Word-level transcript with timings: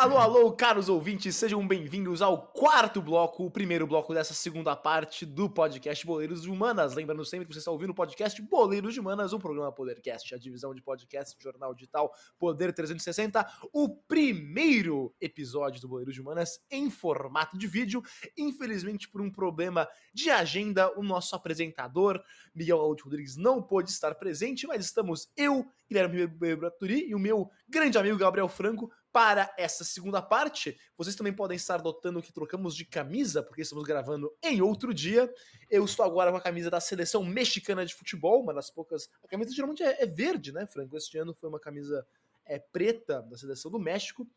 Alô, 0.00 0.16
alô, 0.16 0.50
caros 0.52 0.88
ouvintes, 0.88 1.36
sejam 1.36 1.68
bem-vindos 1.68 2.22
ao 2.22 2.40
quarto 2.40 3.02
bloco, 3.02 3.44
o 3.44 3.50
primeiro 3.50 3.86
bloco 3.86 4.14
dessa 4.14 4.32
segunda 4.32 4.74
parte 4.74 5.26
do 5.26 5.46
podcast 5.46 6.06
Boleiros 6.06 6.40
de 6.40 6.48
Humanas. 6.48 6.94
Lembrando 6.94 7.22
sempre 7.22 7.46
que 7.46 7.52
você 7.52 7.58
está 7.58 7.70
ouvindo 7.70 7.90
o 7.90 7.94
podcast 7.94 8.40
Boleiros 8.40 8.94
de 8.94 9.00
Humanas, 9.00 9.34
um 9.34 9.38
programa 9.38 9.70
Podercast, 9.70 10.34
a 10.34 10.38
divisão 10.38 10.74
de 10.74 10.80
podcast 10.80 11.36
jornal 11.38 11.74
digital 11.74 12.10
Poder 12.38 12.72
360, 12.72 13.46
o 13.74 13.90
primeiro 13.90 15.14
episódio 15.20 15.82
do 15.82 15.88
Boleiros 15.88 16.14
de 16.14 16.22
Humanas 16.22 16.64
em 16.70 16.88
formato 16.88 17.58
de 17.58 17.66
vídeo. 17.66 18.02
Infelizmente, 18.38 19.06
por 19.06 19.20
um 19.20 19.30
problema 19.30 19.86
de 20.14 20.30
agenda, 20.30 20.98
o 20.98 21.02
nosso 21.02 21.36
apresentador, 21.36 22.22
Miguel 22.54 22.78
Gaúcho 22.78 23.04
Rodrigues, 23.04 23.36
não 23.36 23.62
pôde 23.62 23.90
estar 23.90 24.14
presente, 24.14 24.66
mas 24.66 24.82
estamos 24.82 25.30
eu, 25.36 25.70
Guilherme 25.86 26.26
Braturi 26.26 27.06
e 27.06 27.14
o 27.14 27.18
meu 27.18 27.50
grande 27.68 27.98
amigo 27.98 28.16
Gabriel 28.16 28.48
Franco 28.48 28.90
para 29.12 29.52
essa 29.56 29.84
segunda 29.84 30.22
parte. 30.22 30.78
Vocês 30.96 31.16
também 31.16 31.32
podem 31.32 31.56
estar 31.56 31.82
notando 31.82 32.22
que 32.22 32.32
trocamos 32.32 32.74
de 32.74 32.84
camisa, 32.84 33.42
porque 33.42 33.62
estamos 33.62 33.84
gravando 33.84 34.32
em 34.42 34.60
outro 34.62 34.94
dia. 34.94 35.32
Eu 35.70 35.84
estou 35.84 36.04
agora 36.04 36.30
com 36.30 36.36
a 36.36 36.42
camisa 36.42 36.70
da 36.70 36.80
seleção 36.80 37.24
mexicana 37.24 37.84
de 37.84 37.94
futebol, 37.94 38.42
uma 38.42 38.54
das 38.54 38.70
poucas. 38.70 39.08
A 39.22 39.28
camisa 39.28 39.52
geralmente 39.52 39.82
é, 39.82 40.02
é 40.02 40.06
verde, 40.06 40.52
né, 40.52 40.66
Franco? 40.66 40.96
Este 40.96 41.18
ano 41.18 41.34
foi 41.34 41.48
uma 41.48 41.60
camisa 41.60 42.06
é, 42.46 42.58
preta 42.58 43.22
da 43.22 43.36
seleção 43.36 43.70
do 43.70 43.78
México. 43.78 44.28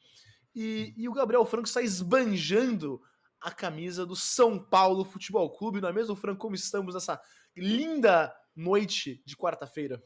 E, 0.55 0.93
e 0.95 1.09
o 1.09 1.13
Gabriel 1.13 1.45
Franco 1.45 1.67
está 1.67 1.81
esbanjando 1.81 3.01
a 3.41 3.51
camisa 3.51 4.05
do 4.05 4.15
São 4.15 4.57
Paulo 4.57 5.03
Futebol 5.03 5.49
Clube, 5.51 5.81
não 5.81 5.89
é 5.89 5.93
mesmo, 5.93 6.15
Franco? 6.15 6.39
Como 6.39 6.55
estamos 6.55 6.93
nessa 6.93 7.21
linda 7.55 8.33
noite 8.55 9.21
de 9.25 9.35
quarta-feira? 9.35 10.01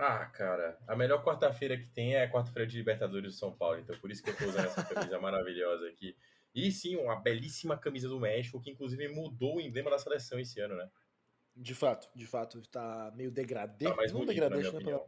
Ah, 0.00 0.26
cara, 0.26 0.78
a 0.86 0.94
melhor 0.94 1.24
quarta-feira 1.24 1.76
que 1.76 1.88
tem 1.88 2.14
é 2.14 2.22
a 2.22 2.30
quarta-feira 2.30 2.68
de 2.68 2.76
Libertadores 2.76 3.32
do 3.34 3.36
São 3.38 3.52
Paulo, 3.52 3.80
então 3.80 3.98
por 3.98 4.10
isso 4.12 4.22
que 4.22 4.30
eu 4.30 4.36
tô 4.36 4.44
usando 4.46 4.66
essa 4.66 4.84
camisa 4.84 5.18
maravilhosa 5.20 5.88
aqui. 5.88 6.16
E 6.54 6.70
sim, 6.70 6.96
uma 6.96 7.16
belíssima 7.16 7.76
camisa 7.76 8.08
do 8.08 8.20
México, 8.20 8.60
que 8.60 8.70
inclusive 8.70 9.08
mudou 9.08 9.56
o 9.56 9.60
emblema 9.60 9.90
da 9.90 9.98
seleção 9.98 10.38
esse 10.38 10.60
ano, 10.60 10.76
né? 10.76 10.88
De 11.54 11.74
fato, 11.74 12.08
de 12.14 12.24
fato, 12.26 12.62
tá 12.70 13.12
meio 13.16 13.32
degradê. 13.32 13.86
Tá 13.86 13.96
mais 13.96 14.12
não 14.12 14.20
bonito, 14.20 14.34
degradê, 14.40 14.62
né, 14.70 14.78
pela- 14.78 15.04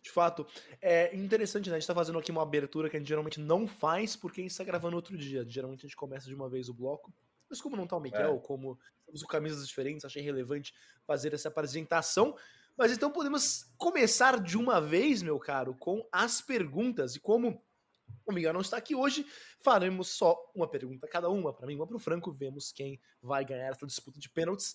De 0.00 0.10
fato, 0.10 0.46
é 0.80 1.14
interessante, 1.16 1.68
né? 1.68 1.76
A 1.76 1.78
gente 1.80 1.88
tá 1.88 1.94
fazendo 1.94 2.18
aqui 2.20 2.30
uma 2.30 2.42
abertura 2.42 2.88
que 2.88 2.96
a 2.96 3.00
gente 3.00 3.08
geralmente 3.08 3.40
não 3.40 3.66
faz, 3.66 4.14
porque 4.14 4.40
a 4.40 4.44
gente 4.44 4.56
tá 4.56 4.62
gravando 4.62 4.94
outro 4.94 5.18
dia. 5.18 5.44
Geralmente 5.48 5.80
a 5.84 5.88
gente 5.88 5.96
começa 5.96 6.28
de 6.28 6.34
uma 6.36 6.48
vez 6.48 6.68
o 6.68 6.74
bloco. 6.74 7.12
Mas 7.50 7.60
como 7.60 7.76
não 7.76 7.86
tá 7.88 7.96
o 7.96 8.00
Miguel, 8.00 8.36
É. 8.36 8.46
como 8.46 8.78
estamos 9.00 9.22
com 9.22 9.28
camisas 9.28 9.66
diferentes, 9.66 10.04
achei 10.04 10.22
relevante 10.22 10.72
fazer 11.04 11.34
essa 11.34 11.48
apresentação. 11.48 12.36
Mas 12.82 12.90
então 12.90 13.12
podemos 13.12 13.72
começar 13.78 14.40
de 14.42 14.58
uma 14.58 14.80
vez, 14.80 15.22
meu 15.22 15.38
caro, 15.38 15.72
com 15.72 16.04
as 16.10 16.40
perguntas. 16.40 17.14
E 17.14 17.20
como 17.20 17.62
o 18.26 18.32
Miguel 18.32 18.52
não 18.52 18.60
está 18.60 18.76
aqui 18.76 18.92
hoje, 18.92 19.24
faremos 19.60 20.08
só 20.08 20.36
uma 20.52 20.66
pergunta 20.66 21.06
cada 21.06 21.30
uma, 21.30 21.52
para 21.52 21.68
mim, 21.68 21.76
uma 21.76 21.86
para 21.86 21.94
o 21.94 22.00
Franco. 22.00 22.32
Vemos 22.32 22.72
quem 22.72 23.00
vai 23.22 23.44
ganhar 23.44 23.68
essa 23.68 23.86
disputa 23.86 24.18
de 24.18 24.28
pênaltis. 24.28 24.74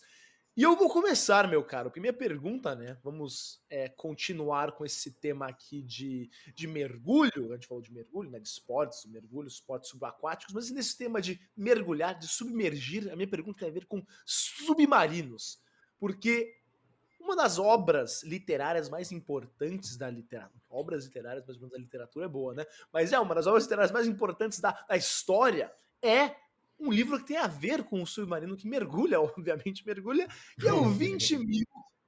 E 0.55 0.63
eu 0.63 0.73
vou 0.77 0.87
começar, 0.87 1.49
meu 1.49 1.61
caro, 1.65 1.89
porque 1.89 1.99
minha 1.99 2.13
pergunta, 2.13 2.73
né? 2.75 2.97
Vamos 3.03 3.61
é, 3.69 3.89
continuar 3.89 4.71
com 4.71 4.85
esse 4.85 5.11
tema 5.11 5.45
aqui 5.45 5.81
de, 5.81 6.29
de 6.55 6.65
mergulho. 6.65 7.51
A 7.51 7.55
gente 7.55 7.67
falou 7.67 7.83
de 7.83 7.91
mergulho, 7.91 8.31
né? 8.31 8.39
De 8.39 8.47
esportes, 8.47 9.03
mergulho, 9.03 9.49
esportes 9.49 9.89
subaquáticos, 9.89 10.53
mas 10.53 10.71
nesse 10.71 10.97
tema 10.97 11.19
de 11.19 11.41
mergulhar, 11.57 12.17
de 12.17 12.29
submergir, 12.29 13.11
a 13.11 13.17
minha 13.17 13.27
pergunta 13.27 13.59
tem 13.59 13.67
a 13.67 13.73
ver 13.73 13.85
com 13.85 14.01
submarinos. 14.25 15.59
Porque 15.99 16.55
uma 17.27 17.35
das 17.35 17.59
obras 17.59 18.23
literárias 18.23 18.89
mais 18.89 19.11
importantes 19.11 19.97
da 19.97 20.09
literatura. 20.09 20.63
Obras 20.69 21.05
literárias, 21.05 21.45
mais 21.45 21.57
ou 21.57 21.61
menos 21.61 21.75
a 21.75 21.79
literatura 21.79 22.25
é 22.25 22.29
boa, 22.29 22.53
né? 22.53 22.65
Mas 22.91 23.11
é 23.11 23.19
uma 23.19 23.35
das 23.35 23.45
obras 23.45 23.63
literárias 23.63 23.91
mais 23.91 24.07
importantes 24.07 24.59
da, 24.59 24.71
da 24.87 24.95
história. 24.95 25.71
É 26.01 26.35
um 26.79 26.91
livro 26.91 27.19
que 27.19 27.25
tem 27.25 27.37
a 27.37 27.47
ver 27.47 27.83
com 27.83 28.01
o 28.01 28.07
submarino 28.07 28.55
que 28.55 28.67
mergulha, 28.67 29.19
obviamente 29.21 29.85
mergulha, 29.85 30.27
que 30.59 30.67
é 30.67 30.73
o 30.73 30.85
20 30.89 31.37
mil 31.37 31.67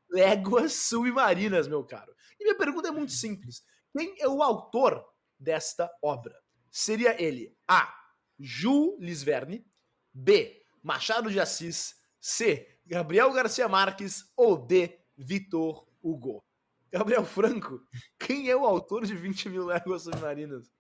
léguas 0.10 0.74
submarinas, 0.74 1.68
meu 1.68 1.84
caro. 1.84 2.16
E 2.40 2.44
minha 2.44 2.58
pergunta 2.58 2.88
é 2.88 2.92
muito 2.92 3.12
simples: 3.12 3.64
quem 3.96 4.16
é 4.20 4.28
o 4.28 4.42
autor 4.42 5.06
desta 5.38 5.92
obra? 6.02 6.36
Seria 6.72 7.22
ele 7.22 7.56
A. 7.68 7.94
Jules 8.40 9.22
Verne, 9.22 9.66
B. 10.14 10.64
Machado 10.82 11.30
de 11.30 11.42
Assis, 11.42 11.96
C. 12.22 12.80
Gabriel 12.86 13.32
Garcia 13.34 13.68
Marques 13.68 14.32
ou 14.36 14.58
D. 14.58 14.98
Vitor 15.20 15.86
Hugo? 16.02 16.42
Gabriel 16.90 17.26
Franco, 17.26 17.86
quem 18.18 18.50
é 18.50 18.56
o 18.56 18.66
autor 18.66 19.06
de 19.06 19.14
20 19.14 19.50
mil 19.50 19.66
léguas 19.66 20.04
submarinas? 20.04 20.72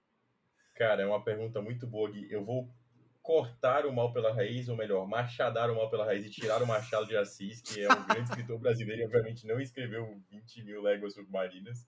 Cara, 0.75 1.03
é 1.03 1.05
uma 1.05 1.21
pergunta 1.21 1.61
muito 1.61 1.85
boa, 1.85 2.09
Gui. 2.09 2.31
Eu 2.31 2.43
vou 2.43 2.73
cortar 3.21 3.85
o 3.85 3.93
mal 3.93 4.13
pela 4.13 4.33
raiz, 4.33 4.69
ou 4.69 4.77
melhor, 4.77 5.05
machadar 5.05 5.69
o 5.69 5.75
mal 5.75 5.89
pela 5.89 6.05
raiz 6.05 6.25
e 6.25 6.29
tirar 6.29 6.63
o 6.63 6.65
Machado 6.65 7.05
de 7.05 7.17
Assis, 7.17 7.61
que 7.61 7.81
é 7.83 7.91
um 7.91 8.07
grande 8.07 8.29
escritor 8.29 8.57
brasileiro 8.57 9.01
e 9.01 9.05
obviamente 9.05 9.45
não 9.45 9.59
escreveu 9.59 10.19
20 10.31 10.63
mil 10.63 10.81
léguas 10.81 11.13
submarinas. 11.13 11.85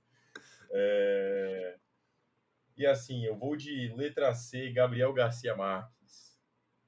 É... 0.72 1.78
E 2.78 2.86
assim, 2.86 3.26
eu 3.26 3.36
vou 3.36 3.56
de 3.56 3.94
letra 3.96 4.36
C, 4.36 4.72
Gabriel 4.72 5.14
Garcia 5.14 5.56
Marques. 5.56 6.38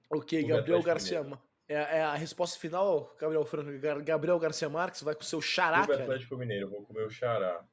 Ok, 0.10 0.44
Gabriel 0.44 0.84
Garcia. 0.84 1.24
Marques. 1.24 1.53
É, 1.74 1.98
é 1.98 2.04
a 2.04 2.16
resposta 2.16 2.60
final, 2.60 3.14
Gabriel 3.20 3.46
Franco. 3.46 3.72
Gabriel 4.04 4.40
Garcia 4.40 4.70
Marques 4.70 5.02
vai 5.02 5.16
com 5.16 5.22
o 5.22 5.26
seu 5.26 5.42
xará, 5.42 5.86
Clube. 5.86 6.02
Atlético 6.02 6.38
Mineiro, 6.38 6.68
eu 6.68 6.70
vou 6.70 6.84
comer 6.84 7.06
o 7.06 7.10
xará. 7.10 7.64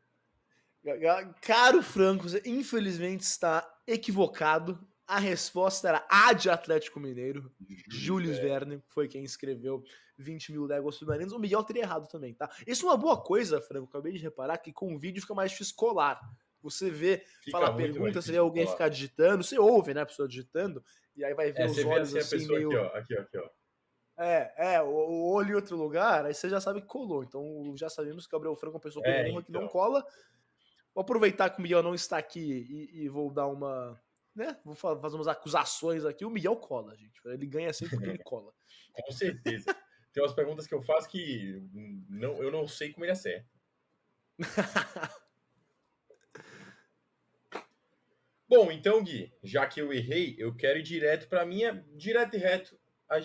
Caro 1.42 1.82
Franco, 1.82 2.28
você 2.28 2.42
infelizmente 2.46 3.20
está 3.20 3.68
equivocado. 3.86 4.78
A 5.06 5.18
resposta 5.18 5.88
era 5.88 6.06
A 6.08 6.32
de 6.32 6.48
Atlético 6.48 7.00
Mineiro. 7.00 7.52
Júlio. 7.88 8.32
Verne 8.32 8.80
foi 8.88 9.08
quem 9.08 9.24
escreveu 9.24 9.82
20 10.16 10.52
mil 10.52 10.64
léguas 10.66 10.94
submarinas. 10.94 11.32
O 11.32 11.38
Miguel 11.38 11.64
teria 11.64 11.82
errado 11.82 12.06
também, 12.08 12.32
tá? 12.32 12.48
Isso 12.66 12.86
é 12.86 12.90
uma 12.90 12.96
boa 12.96 13.20
coisa, 13.20 13.60
Franco. 13.60 13.88
Acabei 13.88 14.12
de 14.12 14.18
reparar 14.20 14.56
que 14.58 14.72
com 14.72 14.94
o 14.94 14.98
vídeo 14.98 15.20
fica 15.20 15.34
mais 15.34 15.50
difícil 15.50 15.74
colar. 15.76 16.20
Você 16.62 16.90
vê, 16.90 17.24
Fica 17.42 17.58
fala 17.58 17.74
pergunta, 17.74 18.22
você 18.22 18.32
vê 18.32 18.38
alguém 18.38 18.64
colar. 18.64 18.76
ficar 18.76 18.88
digitando, 18.88 19.42
você 19.42 19.58
ouve, 19.58 19.94
né, 19.94 20.02
a 20.02 20.06
pessoa 20.06 20.28
digitando, 20.28 20.84
e 21.16 21.24
aí 21.24 21.32
vai 21.34 21.50
ver 21.52 21.62
É, 21.62 21.66
os 21.66 21.74
vê 21.74 21.84
olhos 21.84 22.14
assim 22.14 22.36
assim, 22.36 22.48
meio. 22.48 22.68
aqui, 22.68 22.76
ó, 22.76 22.98
aqui, 22.98 23.16
ó, 23.16 23.20
aqui, 23.22 23.38
ó. 23.38 23.50
É, 24.22 24.74
é, 24.74 24.82
o, 24.82 24.86
o 24.88 25.32
olho 25.32 25.52
em 25.52 25.54
outro 25.54 25.76
lugar, 25.76 26.26
aí 26.26 26.34
você 26.34 26.48
já 26.48 26.60
sabe 26.60 26.82
que 26.82 26.86
colou. 26.86 27.24
Então 27.24 27.72
já 27.76 27.88
sabemos 27.88 28.26
que 28.26 28.34
o 28.34 28.38
Gabriel 28.38 28.54
Franco 28.56 28.74
é 28.74 28.76
uma 28.76 28.80
pessoa 28.82 29.06
É, 29.06 29.30
honra 29.30 29.42
que 29.42 29.50
não 29.50 29.62
então. 29.62 29.72
cola. 29.72 30.04
Vou 30.94 31.00
aproveitar 31.02 31.48
que 31.50 31.58
o 31.58 31.62
Miguel 31.62 31.82
não 31.82 31.94
está 31.94 32.18
aqui 32.18 32.66
e, 32.68 33.04
e 33.04 33.08
vou 33.08 33.32
dar 33.32 33.46
uma. 33.46 33.98
Né? 34.34 34.58
Vou 34.64 34.74
fa- 34.74 34.98
fazer 35.00 35.16
umas 35.16 35.28
acusações 35.28 36.04
aqui. 36.04 36.24
O 36.24 36.30
Miguel 36.30 36.56
cola, 36.56 36.94
gente. 36.96 37.20
Ele 37.24 37.46
ganha 37.46 37.72
sempre 37.72 37.96
porque 37.96 38.10
ele 38.10 38.18
cola. 38.24 38.52
Com 38.92 39.12
certeza. 39.12 39.74
Tem 40.12 40.22
umas 40.22 40.34
perguntas 40.34 40.66
que 40.66 40.74
eu 40.74 40.82
faço 40.82 41.08
que 41.08 41.62
não, 42.08 42.42
eu 42.42 42.50
não 42.50 42.66
sei 42.68 42.92
como 42.92 43.04
ele 43.04 43.12
acerta. 43.12 43.48
Bom, 48.48 48.72
então, 48.72 49.02
Gui, 49.04 49.32
já 49.44 49.66
que 49.66 49.80
eu 49.80 49.92
errei, 49.92 50.34
eu 50.36 50.54
quero 50.54 50.78
ir 50.80 50.82
direto 50.82 51.28
para 51.28 51.46
minha. 51.46 51.84
Direto 51.94 52.34
e 52.34 52.38
reto. 52.38 52.79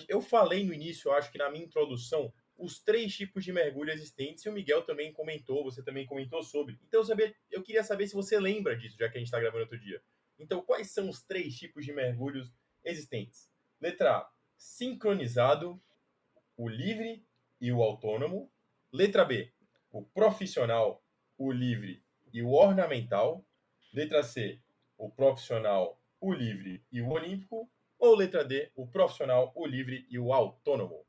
Eu 0.08 0.22
falei 0.22 0.64
no 0.64 0.74
início, 0.74 1.12
acho 1.12 1.32
que 1.32 1.38
na 1.38 1.50
minha 1.50 1.66
introdução, 1.66 2.34
os 2.58 2.80
três 2.80 3.16
tipos 3.16 3.44
de 3.44 3.52
mergulho 3.52 3.92
existentes, 3.92 4.46
e 4.46 4.50
o 4.50 4.54
Miguel 4.54 4.84
também 4.84 5.12
comentou, 5.12 5.64
você 5.64 5.84
também 5.84 6.06
comentou 6.06 6.42
sobre. 6.42 6.80
Então, 6.88 7.02
eu, 7.02 7.06
sabia, 7.06 7.36
eu 7.52 7.62
queria 7.62 7.84
saber 7.84 8.08
se 8.08 8.16
você 8.16 8.40
lembra 8.40 8.76
disso, 8.76 8.98
já 8.98 9.10
que 9.10 9.18
a 9.18 9.20
gente 9.20 9.28
está 9.28 9.40
gravando 9.40 9.64
outro 9.64 9.80
dia. 9.80 10.02
Então, 10.40 10.62
quais 10.62 10.92
são 10.92 11.10
os 11.10 11.22
três 11.22 11.56
tipos 11.56 11.86
de 11.86 11.94
mergulhos 11.94 12.52
existentes? 12.84 13.50
Letra 13.80 14.18
A, 14.18 14.30
sincronizado, 14.58 15.82
o 16.58 16.68
livre 16.68 17.26
e 17.60 17.72
o 17.72 17.82
autônomo. 17.84 18.52
Letra 18.92 19.26
B, 19.26 19.52
o 19.92 20.04
profissional, 20.04 21.04
o 21.38 21.52
livre 21.52 22.04
e 22.34 22.42
o 22.42 22.52
ornamental. 22.52 23.46
Letra 23.94 24.24
C, 24.24 24.62
o 24.98 25.10
profissional, 25.10 26.02
o 26.20 26.34
livre 26.34 26.84
e 26.92 27.02
o 27.02 27.10
olímpico. 27.10 27.70
Ou 28.06 28.16
letra 28.16 28.46
D, 28.46 28.72
o 28.76 28.86
profissional, 28.86 29.52
o 29.56 29.66
livre 29.66 30.06
e 30.12 30.20
o 30.20 30.32
autônomo. 30.32 31.04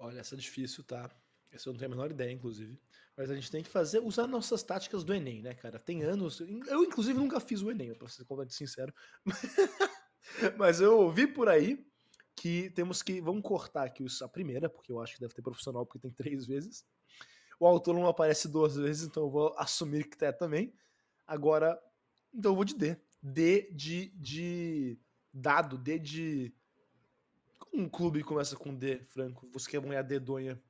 Olha, 0.00 0.18
essa 0.18 0.34
é 0.34 0.38
difícil, 0.38 0.82
tá? 0.82 1.08
Essa 1.52 1.68
eu 1.68 1.72
não 1.72 1.78
tenho 1.78 1.92
a 1.92 1.94
menor 1.94 2.10
ideia, 2.10 2.32
inclusive. 2.32 2.76
Mas 3.16 3.30
a 3.30 3.36
gente 3.36 3.52
tem 3.52 3.62
que 3.62 3.68
fazer, 3.68 4.00
usar 4.00 4.26
nossas 4.26 4.64
táticas 4.64 5.04
do 5.04 5.14
Enem, 5.14 5.42
né, 5.42 5.54
cara? 5.54 5.78
Tem 5.78 6.02
anos. 6.02 6.40
Eu, 6.40 6.82
inclusive, 6.82 7.16
nunca 7.16 7.38
fiz 7.38 7.62
o 7.62 7.70
Enem, 7.70 7.94
pra 7.94 8.08
ser 8.08 8.24
completamente 8.24 8.56
sincero. 8.56 8.92
Mas 10.58 10.80
eu 10.80 10.98
ouvi 10.98 11.28
por 11.28 11.48
aí 11.48 11.86
que 12.34 12.70
temos 12.70 13.00
que. 13.00 13.20
Vamos 13.20 13.42
cortar 13.42 13.84
aqui 13.84 14.04
a 14.22 14.28
primeira, 14.28 14.68
porque 14.68 14.90
eu 14.90 15.00
acho 15.00 15.14
que 15.14 15.20
deve 15.20 15.34
ter 15.34 15.42
profissional, 15.42 15.86
porque 15.86 16.00
tem 16.00 16.10
três 16.10 16.46
vezes. 16.46 16.84
O 17.60 17.66
autônomo 17.66 18.08
aparece 18.08 18.48
duas 18.48 18.74
vezes, 18.74 19.06
então 19.06 19.22
eu 19.22 19.30
vou 19.30 19.54
assumir 19.56 20.08
que 20.08 20.24
é 20.24 20.32
também. 20.32 20.74
Agora, 21.28 21.80
então 22.34 22.50
eu 22.50 22.56
vou 22.56 22.64
de 22.64 22.74
D. 22.74 22.96
D 23.22 23.70
de, 23.72 24.08
de 24.16 24.98
dado, 25.32 25.78
D 25.78 25.98
de. 25.98 26.54
Um 27.72 27.88
clube 27.88 28.22
começa 28.22 28.56
com 28.56 28.74
D, 28.74 29.00
Franco. 29.04 29.48
Você 29.52 29.70
quer 29.70 29.80
ganhar 29.80 30.02
dedonha. 30.02 30.60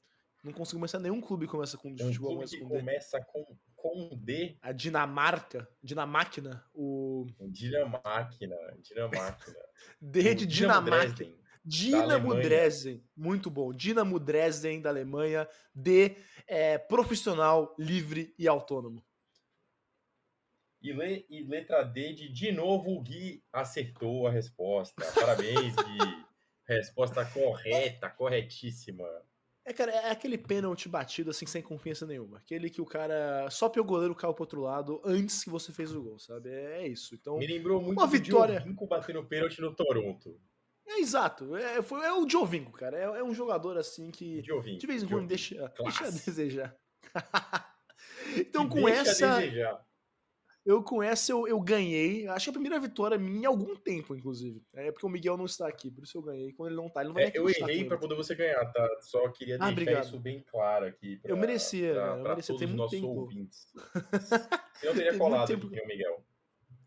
Não 0.43 0.53
consigo 0.53 0.79
começar 0.79 0.99
nenhum 0.99 1.21
clube 1.21 1.47
começa 1.47 1.77
com 1.77 1.95
de 1.95 2.03
Um 2.03 2.07
futebol 2.07 2.37
clube 2.37 2.59
começa 2.59 2.59
com 2.59 2.69
D. 2.69 2.79
começa 2.79 3.21
com, 3.21 3.57
com 3.77 4.17
D. 4.17 4.57
A 4.63 4.73
Dinamarca, 4.73 5.69
Dinamáquina, 5.83 6.65
o. 6.75 7.27
Dinamáquina, 7.49 8.57
Dinamáquina. 8.83 9.57
D 10.01 10.35
de 10.35 10.47
Dinamarca. 10.47 11.41
Dinamo 11.63 12.35
Dresden, 12.35 13.05
muito 13.15 13.51
bom. 13.51 13.73
Dinamo 13.73 14.19
Dresden 14.19 14.81
da 14.81 14.89
Alemanha, 14.89 15.47
D 15.75 16.17
é, 16.47 16.79
profissional, 16.79 17.75
livre 17.79 18.35
e 18.39 18.49
autônomo. 18.49 19.05
E, 20.83 20.93
le, 20.93 21.27
e 21.29 21.43
letra 21.45 21.83
D 21.83 22.13
de 22.15 22.29
de 22.29 22.53
novo 22.53 22.91
o 22.91 23.03
Gui 23.03 23.43
acertou 23.53 24.27
a 24.27 24.31
resposta. 24.31 25.05
Parabéns, 25.15 25.75
Gui. 25.75 26.25
resposta 26.67 27.25
correta, 27.25 28.09
corretíssima. 28.09 29.07
É, 29.65 29.73
cara, 29.73 29.93
é 29.93 30.11
aquele 30.11 30.39
pênalti 30.39 30.89
batido 30.89 31.31
assim, 31.31 31.45
sem 31.47 31.63
confiança 31.63 32.07
nenhuma. 32.07 32.39
Aquele 32.39 32.71
que 32.71 32.81
o 32.81 32.87
cara 32.87 33.49
só 33.51 33.69
pelo 33.69 33.85
goleiro 33.85 34.15
caiu 34.15 34.33
pro 34.33 34.45
outro 34.45 34.63
lado 34.63 35.01
antes 35.05 35.45
que 35.45 35.51
você 35.51 35.73
fez 35.73 35.95
o 35.95 36.03
gol, 36.03 36.19
sabe? 36.19 36.49
É, 36.49 36.83
é 36.83 36.89
isso. 36.89 37.15
Então, 37.15 37.39
Me 37.39 37.47
lembrou 37.47 37.81
muito 37.81 37.99
uma 37.99 38.07
vitória. 38.07 38.65
o 38.79 38.87
batendo 38.87 39.25
pênalti 39.25 39.61
no 39.61 39.75
Toronto. 39.75 40.41
É 40.87 40.99
exato. 40.99 41.55
É, 41.57 41.83
foi, 41.83 42.05
é 42.05 42.13
o 42.13 42.29
Jovinko, 42.29 42.73
cara. 42.73 42.97
É, 42.97 43.03
é, 43.03 43.23
um 43.23 43.35
jogador 43.35 43.77
assim 43.77 44.11
que 44.11 44.43
Giovinco, 44.43 44.79
de 44.79 44.87
vez 44.87 45.03
em 45.03 45.09
quando 45.09 45.29
deixa, 45.29 45.73
deixa 45.79 46.07
a 46.07 46.11
desejar. 46.11 46.77
então, 48.37 48.69
que 48.69 48.81
com 48.81 48.89
essa. 48.89 49.39
Eu 50.71 50.85
com 50.85 51.03
essa 51.03 51.33
eu, 51.33 51.49
eu 51.49 51.61
ganhei. 51.61 52.29
Acho 52.29 52.45
que 52.45 52.51
a 52.51 52.53
primeira 52.53 52.79
vitória 52.79 53.19
minha 53.19 53.41
em 53.41 53.47
algum 53.47 53.75
tempo, 53.75 54.15
inclusive. 54.15 54.63
É 54.73 54.93
porque 54.93 55.05
o 55.05 55.09
Miguel 55.09 55.37
não 55.37 55.45
está 55.45 55.67
aqui, 55.67 55.91
por 55.91 56.05
isso 56.05 56.17
eu 56.17 56.23
ganhei. 56.23 56.53
Quando 56.53 56.69
ele 56.69 56.77
não 56.77 56.89
tá, 56.89 57.01
ele 57.01 57.09
não 57.09 57.15
vai 57.15 57.25
é, 57.25 57.33
Eu 57.35 57.51
errei 57.51 57.85
para 57.85 57.99
poder 57.99 58.15
você 58.15 58.37
ganhar, 58.37 58.65
tá? 58.67 58.89
Só 59.01 59.29
queria 59.31 59.57
ah, 59.57 59.59
deixar 59.59 59.73
obrigado. 59.73 60.05
isso 60.05 60.21
bem 60.21 60.45
claro 60.49 60.87
aqui. 60.87 61.17
Pra, 61.17 61.31
eu 61.33 61.37
merecia, 61.37 61.95
pra, 61.95 62.17
eu 62.17 62.23
merecia. 62.23 62.55
Tem 62.61 62.69
muito 62.69 62.89
tempo. 62.89 63.07
ouvintes. 63.09 63.67
eu 64.81 64.95
teria 64.95 65.19
colado 65.19 65.53
aqui, 65.53 65.67
o 65.67 65.87
Miguel. 65.89 66.25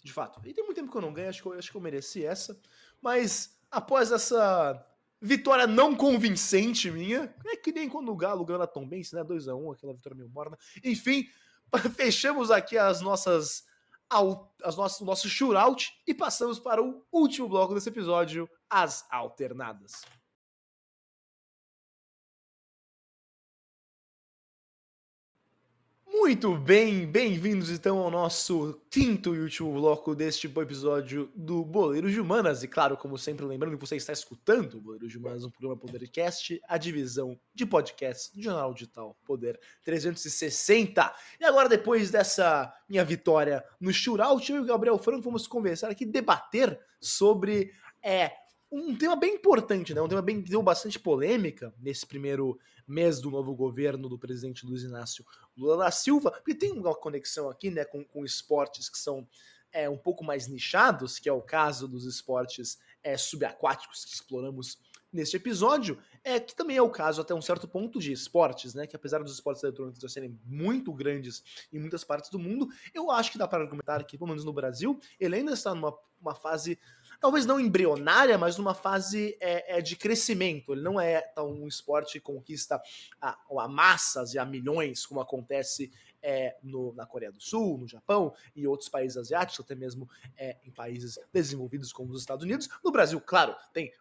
De 0.01 0.13
fato. 0.13 0.39
E 0.45 0.53
tem 0.53 0.63
muito 0.63 0.77
tempo 0.77 0.89
que 0.89 0.97
eu 0.97 1.01
não 1.01 1.12
ganho, 1.12 1.27
acho 1.27 1.41
que 1.41 1.47
eu, 1.50 1.53
acho 1.53 1.69
que 1.69 1.75
eu 1.75 1.81
mereci 1.81 2.25
essa. 2.25 2.57
Mas 3.01 3.59
após 3.69 4.13
essa 4.13 4.86
vitória 5.21 5.68
não 5.68 5.94
convincente 5.94 6.89
minha, 6.89 7.33
é 7.47 7.57
que 7.57 7.74
nem 7.74 7.89
quando 7.89 8.12
o 8.12 8.15
Galo 8.15 8.45
ganhou 8.45 8.59
na 8.59 8.68
Tom 8.68 8.88
Benz, 8.88 9.12
né? 9.12 9.24
2x1, 9.24 9.57
um, 9.57 9.71
aquela 9.71 9.94
vitória 9.94 10.18
meio 10.18 10.29
morna. 10.29 10.57
Enfim, 10.83 11.27
fechamos 11.95 12.50
aqui 12.50 12.77
as 12.77 13.01
nossas 13.01 13.65
as 14.63 14.75
nossas, 14.75 15.01
o 15.01 15.06
nosso 15.06 15.30
shootout 15.30 15.92
e 16.07 16.13
passamos 16.13 16.60
para 16.60 16.81
o 16.81 17.04
último 17.12 17.48
bloco 17.48 17.74
desse 17.74 17.89
episódio, 17.89 18.50
as 18.69 19.06
alternadas. 19.10 20.01
Muito 26.23 26.55
bem, 26.55 27.05
bem-vindos 27.05 27.69
então 27.69 27.97
ao 27.99 28.09
nosso 28.09 28.81
quinto 28.89 29.35
e 29.35 29.41
último 29.41 29.73
bloco 29.73 30.15
deste 30.15 30.47
episódio 30.47 31.29
do 31.35 31.65
Boleiro 31.65 32.09
de 32.09 32.17
Humanas. 32.17 32.63
E 32.63 32.67
claro, 32.69 32.95
como 32.95 33.17
sempre, 33.17 33.45
lembrando 33.45 33.77
que 33.77 33.85
você 33.85 33.97
está 33.97 34.13
escutando 34.13 34.75
o 34.75 34.81
Boleiro 34.81 35.05
de 35.05 35.17
Humanas, 35.17 35.43
um 35.43 35.49
programa 35.49 35.75
Podercast, 35.75 36.61
a 36.65 36.77
divisão 36.77 37.37
de 37.53 37.65
podcast 37.65 38.33
do 38.33 38.41
Jornal 38.41 38.73
Digital 38.73 39.17
Poder 39.25 39.59
360. 39.83 41.13
E 41.41 41.43
agora, 41.43 41.67
depois 41.67 42.09
dessa 42.09 42.73
minha 42.87 43.03
vitória 43.03 43.61
no 43.77 43.91
shootout, 43.91 44.49
eu 44.49 44.59
e 44.59 44.61
o 44.61 44.65
Gabriel 44.65 44.97
Franco 44.97 45.23
vamos 45.23 45.45
conversar 45.45 45.91
aqui, 45.91 46.05
debater 46.05 46.79
sobre 47.01 47.73
é, 48.01 48.31
um 48.71 48.95
tema 48.95 49.17
bem 49.17 49.35
importante, 49.35 49.93
né? 49.93 50.01
Um 50.01 50.07
tema 50.07 50.21
bem 50.21 50.41
que 50.41 50.49
deu 50.49 50.63
bastante 50.63 50.97
polêmica 50.97 51.71
nesse 51.79 52.07
primeiro 52.07 52.57
mês 52.87 53.21
do 53.21 53.29
novo 53.29 53.53
governo 53.55 54.09
do 54.09 54.17
presidente 54.17 54.65
Luiz 54.65 54.83
Inácio 54.83 55.23
Lula 55.57 55.85
da 55.85 55.91
Silva, 55.91 56.31
porque 56.31 56.55
tem 56.55 56.71
uma 56.71 56.95
conexão 56.95 57.50
aqui, 57.50 57.69
né, 57.69 57.85
com, 57.85 58.03
com 58.03 58.25
esportes 58.25 58.89
que 58.89 58.97
são 58.97 59.27
é, 59.71 59.89
um 59.89 59.97
pouco 59.97 60.23
mais 60.23 60.47
nichados, 60.47 61.19
que 61.19 61.27
é 61.27 61.33
o 61.33 61.41
caso 61.41 61.88
dos 61.88 62.05
esportes 62.05 62.79
é, 63.03 63.17
subaquáticos 63.17 64.05
que 64.05 64.13
exploramos 64.13 64.79
neste 65.11 65.35
episódio, 65.35 66.00
é 66.23 66.39
que 66.39 66.55
também 66.55 66.77
é 66.77 66.81
o 66.81 66.89
caso 66.89 67.21
até 67.21 67.33
um 67.35 67.41
certo 67.41 67.67
ponto 67.67 68.00
de 68.00 68.11
esportes, 68.11 68.73
né? 68.73 68.88
Que 68.88 68.95
apesar 68.95 69.21
dos 69.21 69.33
esportes 69.33 69.61
eletrônicos 69.61 70.01
já 70.01 70.09
serem 70.09 70.39
muito 70.44 70.91
grandes 70.91 71.44
em 71.71 71.79
muitas 71.79 72.03
partes 72.03 72.31
do 72.31 72.39
mundo, 72.39 72.67
eu 72.94 73.11
acho 73.11 73.31
que 73.31 73.38
dá 73.38 73.47
para 73.47 73.63
argumentar 73.63 74.03
que, 74.05 74.17
pelo 74.17 74.29
menos 74.29 74.44
no 74.44 74.51
Brasil, 74.51 75.00
ele 75.19 75.35
ainda 75.35 75.53
está 75.53 75.75
numa 75.75 75.95
uma 76.23 76.33
fase 76.33 76.79
talvez 77.23 77.45
não 77.45 77.57
embrionária, 77.57 78.37
mas 78.37 78.57
numa 78.57 78.73
fase 78.73 79.37
é, 79.39 79.77
é, 79.77 79.81
de 79.81 79.95
crescimento. 79.95 80.73
Ele 80.73 80.81
não 80.81 80.99
é 80.99 81.21
tão 81.21 81.53
um 81.53 81.69
esporte 81.69 82.19
que 82.19 82.19
conquista 82.19 82.81
a, 83.21 83.39
a 83.61 83.67
massas 83.69 84.33
e 84.33 84.39
a 84.39 84.43
milhões, 84.43 85.05
como 85.05 85.21
acontece 85.21 85.89
é, 86.21 86.57
no, 86.61 86.93
na 86.93 87.05
Coreia 87.05 87.31
do 87.31 87.39
Sul, 87.39 87.77
no 87.77 87.87
Japão 87.87 88.33
e 88.53 88.67
outros 88.67 88.89
países 88.89 89.15
asiáticos, 89.15 89.63
até 89.63 89.73
mesmo 89.73 90.09
é, 90.35 90.57
em 90.65 90.71
países 90.71 91.17
desenvolvidos 91.31 91.93
como 91.93 92.11
os 92.11 92.19
Estados 92.19 92.43
Unidos. 92.43 92.67
No 92.83 92.91
Brasil, 92.91 93.21
claro, 93.21 93.55
tem 93.71 93.93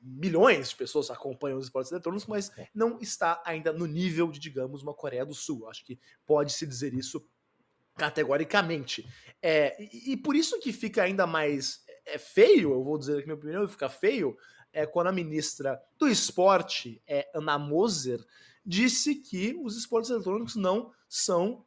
milhões 0.00 0.68
de 0.68 0.76
pessoas 0.76 1.08
que 1.08 1.12
acompanham 1.12 1.58
os 1.58 1.64
esportes 1.64 1.90
eletrônicos, 1.90 2.28
mas 2.28 2.56
é. 2.56 2.68
não 2.72 3.00
está 3.00 3.42
ainda 3.44 3.72
no 3.72 3.84
nível 3.84 4.30
de, 4.30 4.38
digamos, 4.38 4.80
uma 4.84 4.94
Coreia 4.94 5.26
do 5.26 5.34
Sul. 5.34 5.68
Acho 5.68 5.84
que 5.84 5.98
pode-se 6.24 6.64
dizer 6.64 6.94
isso 6.94 7.20
categoricamente. 7.96 9.04
É, 9.42 9.76
e, 9.82 10.12
e, 10.12 10.16
por 10.16 10.36
isso 10.36 10.60
que 10.60 10.72
fica 10.72 11.02
ainda 11.02 11.26
mais 11.26 11.84
é 12.12 12.18
feio, 12.18 12.72
eu 12.72 12.84
vou 12.84 12.98
dizer 12.98 13.18
aqui 13.18 13.26
minha 13.26 13.36
opinião, 13.36 13.66
fica 13.68 13.88
feio, 13.88 14.36
é 14.72 14.86
quando 14.86 15.08
a 15.08 15.12
ministra 15.12 15.80
do 15.98 16.08
esporte, 16.08 17.02
é, 17.06 17.28
Ana 17.34 17.58
Moser, 17.58 18.24
disse 18.64 19.16
que 19.16 19.58
os 19.62 19.76
esportes 19.76 20.10
eletrônicos 20.10 20.56
não 20.56 20.92
são 21.08 21.64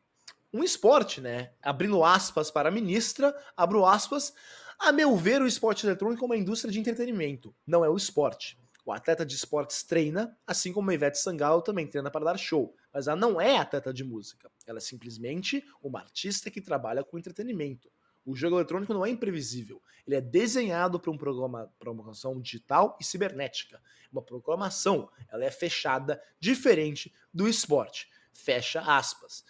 um 0.54 0.63
esporte, 0.63 1.19
né? 1.19 1.51
Abrindo 1.62 2.04
aspas 2.04 2.51
para 2.51 2.69
a 2.69 2.72
ministra, 2.72 3.36
abro 3.57 3.86
aspas, 3.86 4.34
a 4.80 4.92
meu 4.92 5.16
ver, 5.18 5.42
o 5.42 5.48
esporte 5.48 5.86
eletrônico 5.86 6.24
é 6.24 6.28
uma 6.28 6.38
indústria 6.38 6.72
de 6.72 6.80
entretenimento, 6.80 7.56
não 7.66 7.84
é 7.84 7.90
o 7.90 7.98
esporte. 7.98 8.60
O 8.86 8.92
atleta 8.92 9.25
de 9.25 9.34
esportes 9.34 9.81
treina, 9.84 10.38
assim 10.45 10.74
como 10.74 10.92
a 10.92 10.94
Ivete 10.94 11.18
Sangalo 11.18 11.62
também 11.62 11.88
treina 11.88 12.12
para 12.12 12.25
dar 12.25 12.38
show, 12.38 12.75
mas 12.94 13.07
ela 13.07 13.16
não 13.16 13.40
é 13.40 13.57
atleta 13.57 13.94
de 13.94 14.04
música. 14.04 14.51
Ela 14.68 14.80
é 14.80 14.81
simplesmente 14.81 15.63
uma 15.81 16.00
artista 16.00 16.51
que 16.51 16.62
trabalha 16.62 17.04
com 17.04 17.18
entretenimento. 17.18 17.90
O 18.25 18.35
jogo 18.35 18.55
eletrônico 18.55 18.93
não 18.93 19.05
é 19.05 19.09
imprevisível. 19.09 19.81
Ele 20.05 20.15
é 20.15 20.21
desenhado 20.21 20.99
para 20.99 21.11
um 21.11 21.17
programa, 21.17 21.71
programação 21.79 22.39
digital 22.39 22.97
e 22.99 23.03
cibernética. 23.03 23.81
Uma 24.11 24.21
programação, 24.21 25.09
ela 25.29 25.43
é 25.43 25.51
fechada, 25.51 26.21
diferente 26.39 27.13
do 27.33 27.47
esporte. 27.47 28.09
Fecha 28.31 28.81
aspas. 28.81 29.43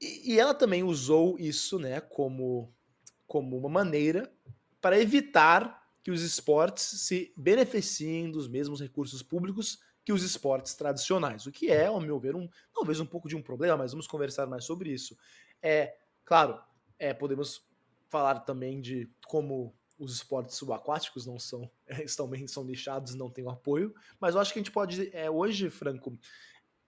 E, 0.00 0.34
e 0.34 0.40
ela 0.40 0.54
também 0.54 0.82
usou 0.82 1.38
isso, 1.38 1.78
né, 1.78 2.00
como, 2.00 2.72
como 3.26 3.56
uma 3.56 3.68
maneira 3.68 4.32
para 4.80 5.00
evitar 5.00 5.82
que 6.02 6.10
os 6.10 6.22
esportes 6.22 6.84
se 6.84 7.32
beneficiem 7.36 8.30
dos 8.30 8.46
mesmos 8.46 8.80
recursos 8.80 9.22
públicos 9.22 9.78
que 10.04 10.12
os 10.12 10.22
esportes 10.22 10.74
tradicionais, 10.74 11.46
o 11.46 11.52
que 11.52 11.70
é, 11.70 11.86
ao 11.86 11.98
meu 11.98 12.18
ver, 12.20 12.36
um, 12.36 12.46
talvez 12.74 13.00
um 13.00 13.06
pouco 13.06 13.26
de 13.26 13.34
um 13.34 13.40
problema, 13.40 13.78
mas 13.78 13.92
vamos 13.92 14.06
conversar 14.06 14.46
mais 14.46 14.64
sobre 14.64 14.90
isso. 14.90 15.16
É, 15.62 15.96
claro, 16.26 16.60
é, 16.98 17.14
podemos 17.14 17.66
falar 18.08 18.40
também 18.40 18.80
de 18.80 19.10
como 19.26 19.74
os 19.98 20.14
esportes 20.14 20.56
subaquáticos 20.56 21.26
não 21.26 21.38
são, 21.38 21.70
também 22.16 22.46
são 22.46 22.64
lixados 22.64 23.14
não 23.14 23.30
têm 23.30 23.48
apoio, 23.48 23.94
mas 24.20 24.34
eu 24.34 24.40
acho 24.40 24.52
que 24.52 24.58
a 24.58 24.62
gente 24.62 24.72
pode, 24.72 25.10
é, 25.14 25.30
hoje, 25.30 25.70
Franco, 25.70 26.18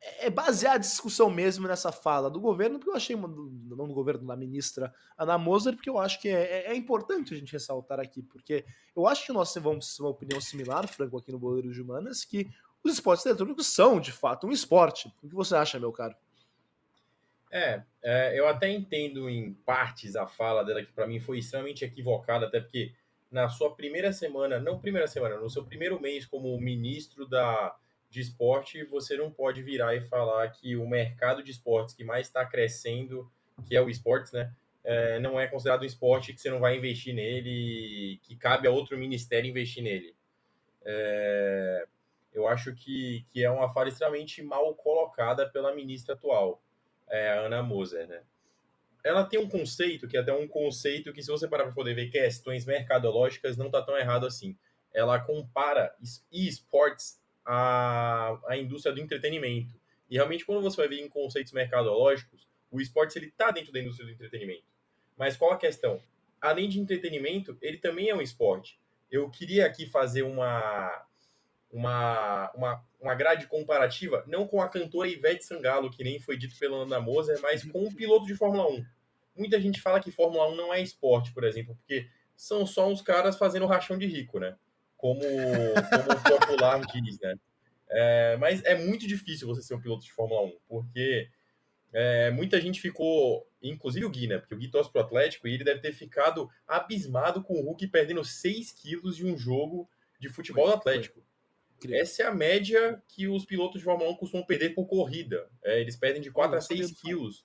é, 0.01 0.27
é 0.27 0.31
basear 0.31 0.75
a 0.75 0.79
discussão 0.79 1.31
mesmo 1.31 1.67
nessa 1.67 1.93
fala 1.93 2.31
do 2.31 2.41
governo, 2.41 2.79
porque 2.79 2.91
eu 2.91 2.97
achei, 2.97 3.17
não 3.17 3.89
do 3.89 3.95
governo, 3.95 4.27
da 4.27 4.37
ministra 4.37 4.93
Ana 5.17 5.39
Moser, 5.39 5.75
porque 5.75 5.91
eu 5.91 5.99
acho 5.99 6.21
que 6.21 6.29
é, 6.29 6.43
é, 6.43 6.73
é, 6.73 6.77
importante 6.77 7.33
a 7.33 7.37
gente 7.37 7.53
ressaltar 7.53 8.01
aqui, 8.01 8.23
porque 8.23 8.65
eu 8.95 9.07
acho 9.07 9.25
que 9.25 9.33
nós 9.33 9.55
vamos 9.55 9.99
uma 9.99 10.11
opinião 10.11 10.41
similar, 10.41 10.87
Franco, 10.89 11.19
aqui 11.19 11.33
no 11.33 11.39
Boleiro 11.39 11.73
de 11.73 11.81
Humanas, 11.81 12.25
que 12.25 12.49
os 12.83 12.93
esportes 12.93 13.27
eletrônicos 13.27 13.67
são, 13.67 13.99
de 14.01 14.13
fato, 14.13 14.47
um 14.47 14.53
esporte. 14.53 15.13
O 15.23 15.29
que 15.29 15.35
você 15.35 15.57
acha, 15.57 15.79
meu 15.81 15.93
caro? 15.93 16.15
É, 17.57 17.83
é, 18.03 18.39
eu 18.39 18.47
até 18.47 18.71
entendo 18.71 19.31
em 19.31 19.55
partes 19.55 20.15
a 20.15 20.27
fala 20.27 20.63
dela, 20.63 20.85
que 20.85 20.93
para 20.93 21.07
mim 21.07 21.19
foi 21.19 21.39
extremamente 21.39 21.87
equivocada, 21.87 22.45
até 22.45 22.61
porque 22.61 22.93
na 23.31 23.49
sua 23.49 23.75
primeira 23.75 24.13
semana, 24.13 24.61
não 24.61 24.79
primeira 24.79 25.07
semana, 25.07 25.39
no 25.39 25.49
seu 25.49 25.65
primeiro 25.65 25.99
mês 25.99 26.27
como 26.27 26.61
ministro 26.61 27.27
da, 27.27 27.75
de 28.11 28.21
esporte, 28.21 28.85
você 28.85 29.17
não 29.17 29.31
pode 29.31 29.63
virar 29.63 29.97
e 29.97 30.03
falar 30.03 30.47
que 30.51 30.77
o 30.77 30.87
mercado 30.87 31.43
de 31.43 31.51
esportes 31.51 31.95
que 31.95 32.05
mais 32.05 32.27
está 32.27 32.45
crescendo, 32.45 33.27
que 33.67 33.75
é 33.75 33.81
o 33.81 33.89
esportes, 33.89 34.33
né? 34.33 34.53
É, 34.85 35.19
não 35.19 35.41
é 35.41 35.47
considerado 35.47 35.83
um 35.83 35.87
esporte 35.87 36.35
que 36.35 36.41
você 36.41 36.51
não 36.51 36.61
vai 36.61 36.77
investir 36.77 37.15
nele, 37.15 38.21
que 38.23 38.37
cabe 38.37 38.69
a 38.69 38.71
outro 38.71 38.99
ministério 38.99 39.49
investir 39.49 39.83
nele. 39.83 40.15
É, 40.85 41.87
eu 42.35 42.47
acho 42.47 42.75
que, 42.75 43.25
que 43.33 43.43
é 43.43 43.51
uma 43.51 43.73
fala 43.73 43.89
extremamente 43.89 44.43
mal 44.43 44.75
colocada 44.75 45.49
pela 45.49 45.75
ministra 45.75 46.15
atual 46.15 46.63
é, 47.09 47.31
a 47.31 47.41
Ana 47.41 47.63
Moser, 47.63 48.07
né? 48.07 48.23
Ela 49.05 49.25
tem 49.25 49.39
um 49.39 49.49
conceito 49.49 50.09
que 50.09 50.17
é 50.17 50.21
até 50.21 50.33
um 50.33 50.49
conceito 50.49 51.13
que, 51.13 51.23
se 51.23 51.31
você 51.31 51.47
parar 51.47 51.65
para 51.65 51.73
poder 51.73 51.95
ver 51.95 52.11
questões 52.11 52.65
mercadológicas, 52.67 53.57
não 53.57 53.67
está 53.67 53.81
tão 53.81 53.97
errado 53.97 54.27
assim. 54.27 54.57
Ela 54.93 55.21
compara 55.21 55.95
esportes 56.33 57.21
à, 57.45 58.37
à 58.49 58.57
indústria 58.57 58.93
do 58.95 59.01
entretenimento. 59.01 59.79
E 60.11 60.17
realmente, 60.17 60.45
quando 60.45 60.63
você 60.63 60.77
vai 60.77 60.89
ver 60.89 61.01
em 61.01 61.09
conceitos 61.09 61.53
mercadológicos, 61.53 62.49
O 62.71 62.81
esporte 62.81 63.19
ele 63.19 63.27
está 63.27 63.51
dentro 63.51 63.73
da 63.73 63.81
indústria 63.81 64.07
do 64.07 64.13
entretenimento. 64.13 64.65
Mas 65.17 65.37
qual 65.37 65.53
a 65.53 65.57
questão? 65.57 66.01
Além 66.41 66.69
de 66.69 66.81
entretenimento, 66.81 67.57
ele 67.63 67.79
também 67.79 68.11
é 68.11 68.15
um 68.15 68.21
esporte. 68.21 68.79
Eu 69.11 69.31
queria 69.31 69.67
aqui 69.67 69.87
fazer 69.87 70.23
uma, 70.23 71.06
uma, 71.77 72.51
uma, 72.55 72.85
uma 72.99 73.15
grade 73.15 73.47
comparativa, 73.47 74.25
não 74.27 74.47
com 74.49 74.63
a 74.63 74.69
cantora 74.69 75.09
Ivete 75.09 75.45
Sangalo, 75.45 75.91
que 75.91 76.03
nem 76.03 76.19
foi 76.19 76.39
dito 76.39 76.59
pela 76.59 76.79
Ana 76.79 76.99
Moser, 76.99 77.39
mas 77.43 77.63
com 77.71 77.85
um 77.85 77.95
piloto 77.95 78.25
de 78.25 78.35
Fórmula 78.35 78.67
1. 78.71 78.85
Muita 79.37 79.61
gente 79.61 79.79
fala 79.79 80.01
que 80.01 80.11
Fórmula 80.11 80.49
1 80.49 80.57
não 80.57 80.73
é 80.73 80.81
esporte, 80.81 81.35
por 81.35 81.45
exemplo, 81.45 81.77
porque 81.77 82.09
são 82.35 82.67
só 82.67 82.89
uns 82.89 83.03
caras 83.03 83.37
fazendo 83.37 83.67
rachão 83.67 83.99
de 83.99 84.07
rico, 84.07 84.39
né? 84.39 84.57
Como, 84.97 85.21
como 85.21 86.13
o 86.19 86.41
popular 86.41 86.81
diz, 86.91 87.21
né? 87.21 87.37
É, 87.91 88.37
mas 88.39 88.65
é 88.65 88.75
muito 88.75 89.07
difícil 89.07 89.47
você 89.47 89.61
ser 89.61 89.75
um 89.75 89.81
piloto 89.81 90.03
de 90.03 90.13
Fórmula 90.13 90.47
1, 90.47 90.59
porque 90.67 91.29
é, 91.93 92.31
muita 92.31 92.59
gente 92.59 92.81
ficou, 92.81 93.47
inclusive 93.63 94.07
o 94.07 94.11
Gui, 94.11 94.27
né? 94.29 94.39
Porque 94.39 94.55
o 94.55 94.59
Gui 94.59 94.69
torce 94.69 94.91
pro 94.91 95.03
Atlético 95.03 95.47
e 95.47 95.53
ele 95.53 95.65
deve 95.65 95.81
ter 95.81 95.93
ficado 95.93 96.49
abismado 96.67 97.43
com 97.43 97.53
o 97.53 97.63
Hulk 97.67 97.87
perdendo 97.89 98.25
6 98.25 98.73
quilos 98.73 99.15
de 99.15 99.27
um 99.27 99.37
jogo 99.37 99.87
de 100.19 100.31
futebol 100.31 100.69
do 100.69 100.73
Atlético. 100.73 101.21
Essa 101.91 102.23
é 102.23 102.27
a 102.27 102.35
média 102.35 103.03
que 103.09 103.29
os 103.29 103.45
pilotos 103.45 103.81
de 103.81 103.85
Fórmula 103.85 104.11
1 104.11 104.17
costumam 104.17 104.47
perder 104.47 104.71
por 104.71 104.87
corrida. 104.87 105.49
É, 105.63 105.81
eles 105.81 105.97
perdem 105.97 106.23
de 106.23 106.31
4 106.31 106.57
a 106.57 106.61
6 106.61 106.93
quilos 106.93 107.45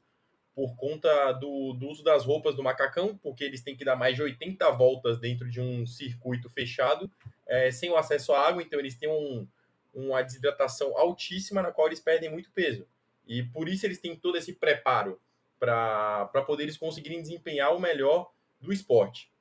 por 0.56 0.76
conta 0.76 1.32
do, 1.34 1.74
do, 1.74 1.88
uso 1.88 2.04
das 2.04 2.26
roupas 2.26 2.56
do 2.56 2.64
macacão, 2.64 3.18
porque 3.18 3.44
eles 3.44 3.62
têm 3.62 3.76
que 3.76 3.86
dar 3.86 3.96
mais 3.96 4.16
de 4.16 4.22
80 4.22 4.70
voltas 4.72 5.18
dentro 5.18 5.50
de 5.50 5.62
um 5.62 5.86
circuito 5.86 6.50
fechado, 6.50 7.10
é, 7.48 7.72
sem 7.72 7.90
o 7.90 7.98
acesso 7.98 8.34
à 8.34 8.48
água, 8.48 8.62
então 8.62 8.80
eles 8.80 8.96
têm 8.96 9.10
um, 9.10 9.48
uma 9.94 10.22
desidratação 10.22 10.98
altíssima, 10.98 11.62
na 11.62 11.72
qual 11.72 11.88
eles 11.88 12.00
perdem 12.00 12.30
muito 12.30 12.52
peso. 12.52 12.86
E 13.26 13.44
por 13.44 13.70
isso 13.70 13.86
eles 13.86 14.00
têm 14.00 14.16
todo 14.16 14.38
esse 14.38 14.54
preparo 14.54 15.20
para 15.60 16.44
poder 16.46 16.64
eles 16.64 16.78
conseguirem 16.78 17.22
desempenhar 17.22 17.74
o 17.76 17.80
melhor 17.80 18.32
do 18.60 18.74
esporte. 18.74 19.32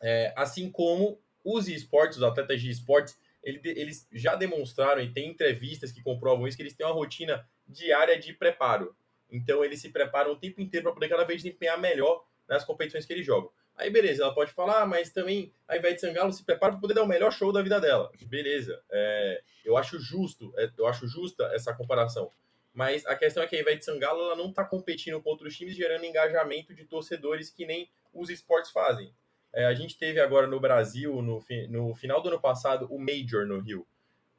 É, 0.00 0.32
assim 0.36 0.70
como 0.70 1.20
os 1.44 1.68
esportes, 1.68 2.18
os 2.18 2.22
atletas 2.22 2.60
de 2.60 2.70
esportes, 2.70 3.18
eles 3.48 4.08
já 4.12 4.34
demonstraram 4.34 5.02
e 5.02 5.12
tem 5.12 5.28
entrevistas 5.30 5.92
que 5.92 6.02
comprovam 6.02 6.46
isso, 6.46 6.56
que 6.56 6.62
eles 6.62 6.74
têm 6.74 6.86
uma 6.86 6.94
rotina 6.94 7.46
diária 7.66 8.18
de 8.18 8.32
preparo. 8.32 8.94
Então 9.30 9.64
eles 9.64 9.80
se 9.80 9.90
preparam 9.90 10.32
o 10.32 10.36
tempo 10.36 10.60
inteiro 10.60 10.84
para 10.84 10.94
poder 10.94 11.08
cada 11.08 11.24
vez 11.24 11.42
desempenhar 11.42 11.78
melhor 11.78 12.24
nas 12.48 12.64
competições 12.64 13.04
que 13.04 13.12
eles 13.12 13.26
jogam. 13.26 13.50
Aí 13.76 13.90
beleza, 13.90 14.24
ela 14.24 14.34
pode 14.34 14.50
falar, 14.50 14.82
ah, 14.82 14.86
mas 14.86 15.10
também 15.10 15.52
a 15.68 15.76
Ivete 15.76 16.00
Sangalo 16.00 16.32
se 16.32 16.44
prepara 16.44 16.72
para 16.72 16.80
poder 16.80 16.94
dar 16.94 17.04
o 17.04 17.06
melhor 17.06 17.30
show 17.30 17.52
da 17.52 17.62
vida 17.62 17.80
dela. 17.80 18.10
Beleza, 18.22 18.82
é, 18.90 19.42
eu 19.64 19.76
acho 19.76 20.00
justo, 20.00 20.52
é, 20.56 20.68
eu 20.76 20.86
acho 20.86 21.06
justa 21.06 21.44
essa 21.54 21.72
comparação. 21.72 22.30
Mas 22.72 23.06
a 23.06 23.14
questão 23.14 23.42
é 23.42 23.46
que 23.46 23.56
a 23.56 23.60
Ivete 23.60 23.84
Sangalo 23.84 24.20
ela 24.20 24.36
não 24.36 24.50
está 24.50 24.64
competindo 24.64 25.20
contra 25.22 25.46
os 25.46 25.56
times, 25.56 25.76
gerando 25.76 26.04
engajamento 26.04 26.74
de 26.74 26.84
torcedores 26.84 27.50
que 27.50 27.66
nem 27.66 27.88
os 28.12 28.30
esportes 28.30 28.70
fazem. 28.70 29.12
É, 29.52 29.64
a 29.64 29.74
gente 29.74 29.96
teve 29.98 30.20
agora 30.20 30.46
no 30.46 30.60
Brasil, 30.60 31.22
no, 31.22 31.42
no 31.68 31.94
final 31.94 32.22
do 32.22 32.28
ano 32.28 32.40
passado, 32.40 32.86
o 32.90 32.98
Major 32.98 33.46
no 33.46 33.60
Rio. 33.60 33.86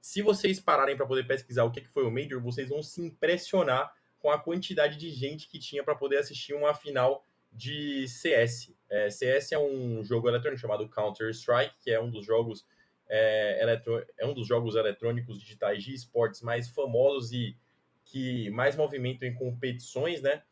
Se 0.01 0.21
vocês 0.21 0.59
pararem 0.59 0.95
para 0.95 1.05
poder 1.05 1.27
pesquisar 1.27 1.63
o 1.63 1.71
que 1.71 1.85
foi 1.87 2.03
o 2.05 2.11
Major, 2.11 2.41
vocês 2.41 2.69
vão 2.69 2.81
se 2.81 3.01
impressionar 3.01 3.93
com 4.19 4.29
a 4.31 4.39
quantidade 4.39 4.97
de 4.97 5.09
gente 5.09 5.47
que 5.47 5.59
tinha 5.59 5.83
para 5.83 5.95
poder 5.95 6.17
assistir 6.17 6.53
uma 6.53 6.73
final 6.73 7.25
de 7.51 8.07
CS. 8.07 8.73
É, 8.89 9.09
CS 9.09 9.51
é 9.53 9.59
um 9.59 10.03
jogo 10.03 10.29
eletrônico 10.29 10.61
chamado 10.61 10.87
Counter 10.89 11.29
Strike, 11.31 11.75
que 11.81 11.91
é 11.91 11.99
um 11.99 12.09
dos 12.09 12.25
jogos 12.25 12.65
é, 13.07 13.61
eletro... 13.61 14.05
é 14.17 14.25
um 14.25 14.33
dos 14.33 14.47
jogos 14.47 14.75
eletrônicos 14.75 15.39
digitais 15.39 15.83
de 15.83 15.93
esportes 15.93 16.41
mais 16.41 16.69
famosos 16.69 17.31
e 17.31 17.57
que 18.05 18.49
mais 18.51 18.75
movimentam 18.75 19.27
em 19.27 19.33
competições, 19.33 20.21
né? 20.21 20.43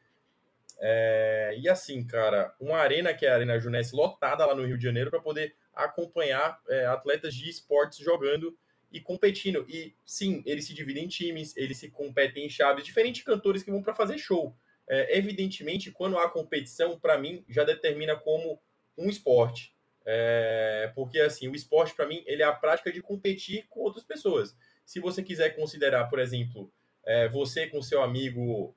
É, 0.79 1.55
e 1.57 1.67
assim, 1.67 2.05
cara, 2.05 2.53
uma 2.59 2.77
arena 2.77 3.13
que 3.13 3.25
é 3.25 3.29
a 3.29 3.35
Arena 3.35 3.59
Junesse 3.59 3.95
lotada 3.95 4.45
lá 4.45 4.53
no 4.53 4.65
Rio 4.65 4.77
de 4.77 4.83
Janeiro 4.83 5.09
para 5.09 5.19
poder 5.19 5.55
acompanhar 5.73 6.59
é, 6.69 6.85
atletas 6.85 7.33
de 7.33 7.49
esportes 7.49 7.99
jogando 7.99 8.57
e 8.91 8.99
competindo. 8.99 9.65
E 9.67 9.95
sim, 10.05 10.43
eles 10.45 10.65
se 10.65 10.73
dividem 10.73 11.05
em 11.05 11.07
times, 11.07 11.55
eles 11.57 11.77
se 11.77 11.89
competem 11.89 12.45
em 12.45 12.49
chaves, 12.49 12.85
diferentes 12.85 13.23
cantores 13.23 13.63
que 13.63 13.71
vão 13.71 13.81
para 13.81 13.93
fazer 13.93 14.17
show. 14.17 14.55
É, 14.87 15.17
evidentemente, 15.17 15.91
quando 15.91 16.17
há 16.17 16.29
competição, 16.29 16.97
para 16.97 17.17
mim, 17.17 17.43
já 17.49 17.63
determina 17.63 18.15
como 18.15 18.61
um 18.97 19.09
esporte. 19.09 19.75
É, 20.05 20.91
porque, 20.95 21.19
assim, 21.19 21.49
o 21.49 21.55
esporte, 21.55 21.93
para 21.93 22.07
mim, 22.07 22.23
ele 22.25 22.41
é 22.41 22.45
a 22.45 22.53
prática 22.53 22.91
de 22.91 23.01
competir 23.01 23.65
com 23.67 23.81
outras 23.81 24.05
pessoas. 24.05 24.55
Se 24.85 25.01
você 25.01 25.21
quiser 25.21 25.49
considerar, 25.55 26.05
por 26.05 26.19
exemplo, 26.19 26.71
é, 27.05 27.27
você 27.27 27.67
com 27.67 27.81
seu 27.81 28.01
amigo, 28.01 28.73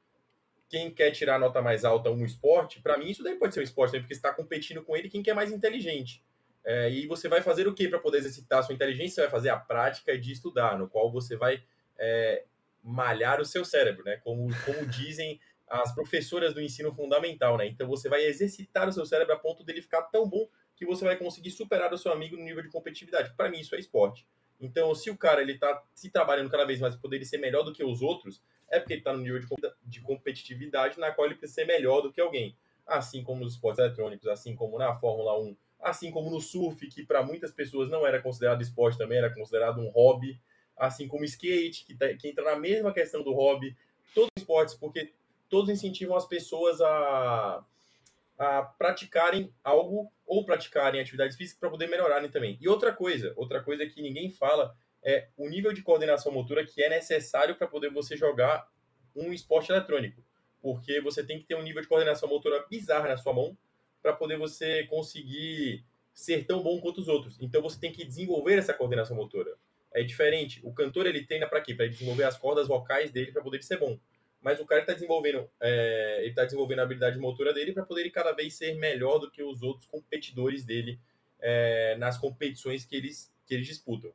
quem 0.71 0.89
quer 0.89 1.11
tirar 1.11 1.35
a 1.35 1.39
nota 1.39 1.61
mais 1.61 1.85
alta 1.85 2.11
um 2.11 2.25
esporte, 2.25 2.81
para 2.81 2.97
mim 2.97 3.11
isso 3.11 3.25
daí 3.25 3.35
pode 3.35 3.53
ser 3.53 3.61
um 3.61 3.65
esporte, 3.65 3.99
porque 3.99 4.15
você 4.15 4.19
está 4.19 4.33
competindo 4.33 4.83
com 4.83 4.97
ele 4.97 5.11
quem 5.11 5.23
quer 5.23 5.35
mais 5.35 5.51
inteligente. 5.51 6.25
É, 6.65 6.89
e 6.89 7.07
você 7.09 7.29
vai 7.29 7.43
fazer 7.43 7.67
o 7.67 7.75
que 7.75 7.89
para 7.89 7.99
poder 7.99 8.19
exercitar 8.19 8.63
sua 8.63 8.75
inteligência? 8.75 9.17
Você 9.17 9.21
vai 9.23 9.31
fazer 9.31 9.49
a 9.49 9.57
prática 9.57 10.17
de 10.17 10.31
estudar, 10.31 10.79
no 10.79 10.89
qual 10.89 11.11
você 11.11 11.37
vai 11.37 11.63
é, 11.99 12.45
malhar 12.85 13.41
o 13.41 13.45
seu 13.45 13.65
cérebro, 13.65 14.05
né? 14.05 14.19
Como, 14.19 14.49
como 14.65 14.87
dizem 14.87 15.41
as 15.67 15.93
professoras 15.93 16.55
do 16.55 16.61
ensino 16.61 16.95
fundamental, 16.95 17.57
né? 17.57 17.67
Então 17.67 17.89
você 17.89 18.09
vai 18.09 18.25
exercitar 18.25 18.89
o 18.89 18.93
seu 18.93 19.05
cérebro 19.05 19.35
a 19.35 19.39
ponto 19.39 19.65
dele 19.65 19.83
ficar 19.83 20.03
tão 20.03 20.29
bom 20.29 20.49
que 20.77 20.87
você 20.87 21.05
vai 21.05 21.17
conseguir 21.17 21.51
superar 21.51 21.93
o 21.93 21.99
seu 21.99 22.13
amigo 22.13 22.37
no 22.37 22.45
nível 22.45 22.63
de 22.63 22.71
competitividade. 22.71 23.35
Para 23.37 23.51
mim 23.51 23.59
isso 23.59 23.75
é 23.75 23.79
esporte. 23.79 24.25
Então, 24.61 24.95
se 24.95 25.11
o 25.11 25.17
cara 25.17 25.41
ele 25.41 25.59
tá 25.59 25.83
se 25.95 26.11
trabalhando 26.11 26.51
cada 26.51 26.65
vez 26.65 26.79
mais 26.79 26.95
para 26.95 27.03
poder 27.03 27.25
ser 27.25 27.39
melhor 27.39 27.63
do 27.63 27.73
que 27.73 27.83
os 27.83 28.03
outros, 28.03 28.43
é 28.71 28.79
porque 28.79 28.95
ele 28.95 29.01
está 29.01 29.13
no 29.13 29.19
nível 29.19 29.41
de, 29.41 29.47
de 29.85 30.01
competitividade 30.01 30.99
na 30.99 31.11
qual 31.11 31.27
ele 31.27 31.35
precisa 31.35 31.63
ser 31.63 31.67
melhor 31.67 32.01
do 32.01 32.13
que 32.13 32.21
alguém. 32.21 32.57
Assim 32.87 33.23
como 33.23 33.45
nos 33.45 33.55
esportes 33.55 33.79
eletrônicos, 33.79 34.29
assim 34.29 34.55
como 34.55 34.79
na 34.79 34.95
Fórmula 34.95 35.39
1, 35.39 35.57
assim 35.81 36.11
como 36.11 36.31
no 36.31 36.41
surf, 36.41 36.87
que 36.89 37.05
para 37.05 37.23
muitas 37.23 37.53
pessoas 37.53 37.89
não 37.89 38.07
era 38.07 38.23
considerado 38.23 38.63
esporte 38.63 38.99
também, 38.99 39.19
era 39.19 39.35
considerado 39.35 39.81
um 39.81 39.91
hobby, 39.91 40.41
assim 40.77 41.09
como 41.09 41.25
skate, 41.25 41.85
que, 41.85 41.95
tá, 41.95 42.13
que 42.15 42.29
entra 42.29 42.45
na 42.45 42.57
mesma 42.57 42.93
questão 42.93 43.23
do 43.23 43.33
hobby, 43.33 43.77
todos 44.15 44.31
os 44.37 44.43
esportes, 44.43 44.75
porque 44.75 45.13
todos 45.49 45.71
incentivam 45.71 46.17
as 46.17 46.27
pessoas 46.27 46.81
a, 46.81 47.65
a 48.39 48.63
praticarem 48.63 49.53
algo 49.63 50.11
ou 50.27 50.45
praticarem 50.45 51.01
atividades 51.01 51.37
físicas 51.37 51.59
para 51.59 51.71
poder 51.71 51.89
melhorarem 51.89 52.31
também. 52.31 52.57
E 52.61 52.69
outra 52.69 52.93
coisa, 52.93 53.33
outra 53.37 53.63
coisa 53.63 53.85
que 53.87 54.01
ninguém 54.01 54.31
fala 54.31 54.75
é 55.03 55.29
o 55.37 55.49
nível 55.49 55.73
de 55.73 55.83
coordenação 55.83 56.33
motora 56.33 56.65
que 56.65 56.83
é 56.83 56.89
necessário 56.89 57.57
para 57.57 57.67
poder 57.67 57.91
você 57.91 58.17
jogar 58.17 58.69
um 59.15 59.33
esporte 59.33 59.73
eletrônico. 59.73 60.23
Porque 60.61 61.01
você 61.01 61.25
tem 61.25 61.39
que 61.39 61.47
ter 61.47 61.55
um 61.55 61.63
nível 61.63 61.81
de 61.81 61.89
coordenação 61.89 62.29
motora 62.29 62.65
bizarro 62.69 63.09
na 63.09 63.17
sua 63.17 63.33
mão 63.33 63.57
para 64.03 64.13
poder 64.13 64.37
você 64.39 64.85
conseguir 64.85 65.85
ser 66.13 66.45
tão 66.45 66.63
bom 66.63 66.81
quanto 66.81 67.01
os 67.01 67.09
outros. 67.09 67.39
Então 67.41 67.63
você 67.63 67.79
tem 67.79 67.93
que 67.93 68.05
desenvolver 68.05 68.59
essa 68.59 68.75
coordenação 68.75 69.17
motora. 69.17 69.55
É 69.93 70.03
diferente. 70.03 70.61
O 70.63 70.73
cantor 70.73 71.07
ele 71.07 71.25
treina 71.25 71.49
para 71.49 71.61
quê? 71.61 71.75
Para 71.75 71.89
desenvolver 71.89 72.25
as 72.25 72.37
cordas 72.37 72.69
vocais 72.69 73.11
dele 73.11 73.33
para 73.33 73.43
poder 73.43 73.63
ser 73.63 73.79
bom. 73.79 73.99
Mas 74.41 74.59
o 74.59 74.65
cara 74.65 74.81
está 74.81 74.95
desenvolvendo, 74.95 75.51
é, 75.61 76.19
ele 76.21 76.31
está 76.31 76.45
desenvolvendo 76.45 76.79
a 76.79 76.83
habilidade 76.83 77.19
motora 77.19 77.53
dele 77.53 77.73
para 77.73 77.85
poder 77.85 78.09
cada 78.11 78.33
vez 78.33 78.55
ser 78.55 78.75
melhor 78.75 79.19
do 79.19 79.31
que 79.31 79.43
os 79.43 79.63
outros 79.63 79.87
competidores 79.87 80.65
dele 80.65 80.99
é, 81.41 81.95
nas 81.99 82.17
competições 82.17 82.85
que 82.85 82.97
eles, 82.97 83.31
que 83.45 83.55
eles 83.55 83.67
disputam. 83.67 84.13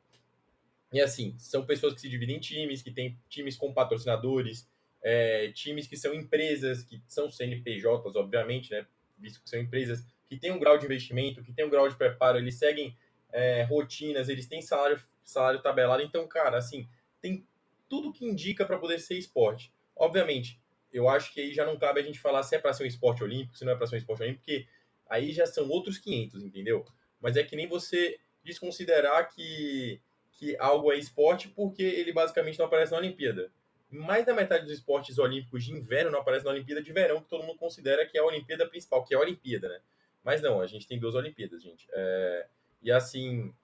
E 0.92 1.00
assim, 1.00 1.34
são 1.38 1.64
pessoas 1.66 1.94
que 1.94 2.00
se 2.00 2.08
dividem 2.08 2.36
em 2.36 2.40
times, 2.40 2.82
que 2.82 2.90
têm 2.90 3.18
times 3.28 3.56
com 3.56 3.72
patrocinadores, 3.72 4.68
é, 5.02 5.50
times 5.52 5.86
que 5.86 5.96
são 5.96 6.14
empresas, 6.14 6.82
que 6.82 7.02
são 7.06 7.30
CNPJs, 7.30 8.16
obviamente, 8.16 8.70
né? 8.70 8.86
visto 9.18 9.42
que 9.42 9.48
são 9.48 9.58
empresas 9.58 10.04
que 10.26 10.36
têm 10.36 10.52
um 10.52 10.58
grau 10.58 10.78
de 10.78 10.84
investimento, 10.84 11.42
que 11.42 11.52
têm 11.52 11.64
um 11.64 11.70
grau 11.70 11.88
de 11.88 11.96
preparo, 11.96 12.38
eles 12.38 12.56
seguem 12.56 12.96
é, 13.32 13.62
rotinas, 13.62 14.28
eles 14.28 14.46
têm 14.46 14.60
salário, 14.60 15.00
salário 15.24 15.62
tabelado. 15.62 16.02
Então, 16.02 16.26
cara, 16.26 16.58
assim, 16.58 16.88
tem 17.20 17.46
tudo 17.88 18.12
que 18.12 18.24
indica 18.24 18.64
para 18.64 18.78
poder 18.78 18.98
ser 18.98 19.16
esporte. 19.16 19.72
Obviamente, 19.94 20.60
eu 20.92 21.08
acho 21.08 21.32
que 21.32 21.40
aí 21.40 21.52
já 21.52 21.64
não 21.64 21.78
cabe 21.78 22.00
a 22.00 22.02
gente 22.02 22.18
falar 22.18 22.42
se 22.42 22.56
é 22.56 22.58
para 22.58 22.72
ser 22.72 22.84
um 22.84 22.86
esporte 22.86 23.22
olímpico, 23.22 23.56
se 23.56 23.64
não 23.64 23.72
é 23.72 23.76
para 23.76 23.86
ser 23.86 23.96
um 23.96 23.98
esporte 23.98 24.22
olímpico, 24.22 24.44
porque 24.44 24.66
aí 25.08 25.32
já 25.32 25.46
são 25.46 25.68
outros 25.68 25.98
500, 25.98 26.42
entendeu? 26.42 26.84
Mas 27.20 27.36
é 27.36 27.42
que 27.42 27.56
nem 27.56 27.68
você 27.68 28.18
desconsiderar 28.42 29.32
que, 29.34 30.00
que 30.36 30.56
algo 30.58 30.92
é 30.92 30.98
esporte 30.98 31.48
porque 31.48 31.82
ele 31.82 32.12
basicamente 32.12 32.58
não 32.58 32.66
aparece 32.66 32.92
na 32.92 32.98
Olimpíada 32.98 33.50
mais 33.90 34.26
da 34.26 34.34
metade 34.34 34.64
dos 34.64 34.72
esportes 34.72 35.18
olímpicos 35.18 35.64
de 35.64 35.72
inverno 35.72 36.10
não 36.10 36.20
aparece 36.20 36.44
na 36.44 36.50
Olimpíada 36.50 36.82
de 36.82 36.92
verão, 36.92 37.20
que 37.20 37.28
todo 37.28 37.44
mundo 37.44 37.58
considera 37.58 38.06
que 38.06 38.18
é 38.18 38.20
a 38.20 38.24
Olimpíada 38.24 38.66
principal, 38.68 39.04
que 39.04 39.14
é 39.14 39.16
a 39.16 39.20
Olimpíada, 39.20 39.68
né? 39.68 39.80
Mas 40.24 40.42
não, 40.42 40.60
a 40.60 40.66
gente 40.66 40.88
tem 40.88 40.98
duas 40.98 41.14
Olimpíadas, 41.14 41.62
gente. 41.62 41.86
É... 41.92 42.46
E 42.82 42.90
assim, 42.90 43.54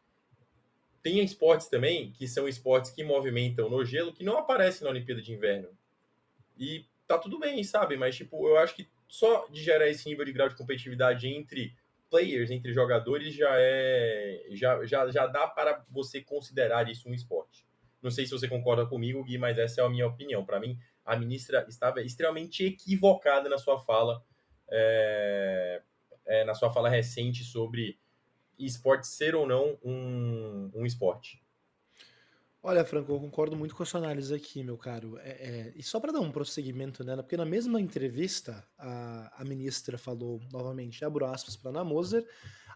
tem 1.03 1.23
esportes 1.23 1.69
também 1.69 2.13
que 2.13 2.29
são 2.29 2.49
esportes 2.49 2.91
que 2.91 3.03
movimentam 3.03 3.69
no 3.69 3.85
gelo 3.85 4.13
que 4.13 4.25
não 4.25 4.39
aparecem 4.39 4.85
na 4.85 4.91
Olimpíada 4.91 5.21
de 5.21 5.33
inverno. 5.33 5.69
E 6.57 6.87
tá 7.07 7.19
tudo 7.19 7.39
bem, 7.39 7.63
sabe? 7.65 7.97
Mas, 7.97 8.17
tipo, 8.17 8.49
eu 8.49 8.59
acho 8.59 8.75
que 8.77 8.89
só 9.09 9.47
de 9.49 9.63
gerar 9.63 9.89
esse 9.89 10.09
nível 10.09 10.25
de 10.25 10.33
grau 10.33 10.49
de 10.49 10.55
competitividade 10.55 11.27
entre 11.27 11.77
players, 12.13 12.51
entre 12.51 12.75
jogadores, 12.75 13.35
já 13.35 13.51
é. 13.55 14.45
Já, 14.51 14.85
já, 14.85 15.11
já 15.11 15.27
dá 15.27 15.47
para 15.47 15.83
você 15.91 16.21
considerar 16.21 16.89
isso 16.91 17.09
um 17.09 17.15
esporte. 17.15 17.67
Não 18.03 18.11
sei 18.11 18.27
se 18.27 18.33
você 18.33 18.47
concorda 18.47 18.85
comigo, 18.85 19.25
Gui, 19.25 19.39
mas 19.39 19.57
essa 19.59 19.81
é 19.81 19.85
a 19.85 19.89
minha 19.89 20.07
opinião. 20.07 20.45
Para 20.45 20.61
mim, 20.61 20.79
a 21.07 21.17
ministra 21.17 21.65
estava 21.67 22.03
extremamente 22.03 22.65
equivocada 22.65 23.49
na 23.49 23.57
sua 23.57 23.81
fala, 23.81 24.23
é, 24.71 25.83
é, 26.27 26.45
na 26.45 26.55
sua 26.55 26.71
fala 26.71 26.91
recente 26.91 27.43
sobre 27.45 27.99
esporte 28.59 29.07
ser 29.07 29.35
ou 29.35 29.47
não 29.47 29.79
um, 29.83 30.71
um 30.75 30.85
esporte. 30.85 31.42
Olha, 32.65 32.85
Franco, 32.85 33.11
eu 33.11 33.19
concordo 33.19 33.57
muito 33.57 33.75
com 33.75 33.83
a 33.83 33.87
sua 33.87 33.99
análise 33.99 34.33
aqui, 34.33 34.63
meu 34.63 34.79
caro. 34.79 35.19
É, 35.19 35.31
é, 35.31 35.73
e 35.75 35.83
só 35.83 35.99
para 35.99 36.13
dar 36.13 36.21
um 36.21 36.31
prosseguimento 36.31 37.03
nela, 37.03 37.21
porque 37.21 37.37
na 37.37 37.45
mesma 37.45 37.81
entrevista 37.81 38.65
a, 38.79 39.43
a 39.43 39.45
ministra 39.45 39.99
falou 39.99 40.41
novamente, 40.53 41.05
abro 41.05 41.27
aspas 41.27 41.57
para 41.57 41.71
Ana 41.71 41.83
Moser, 41.83 42.25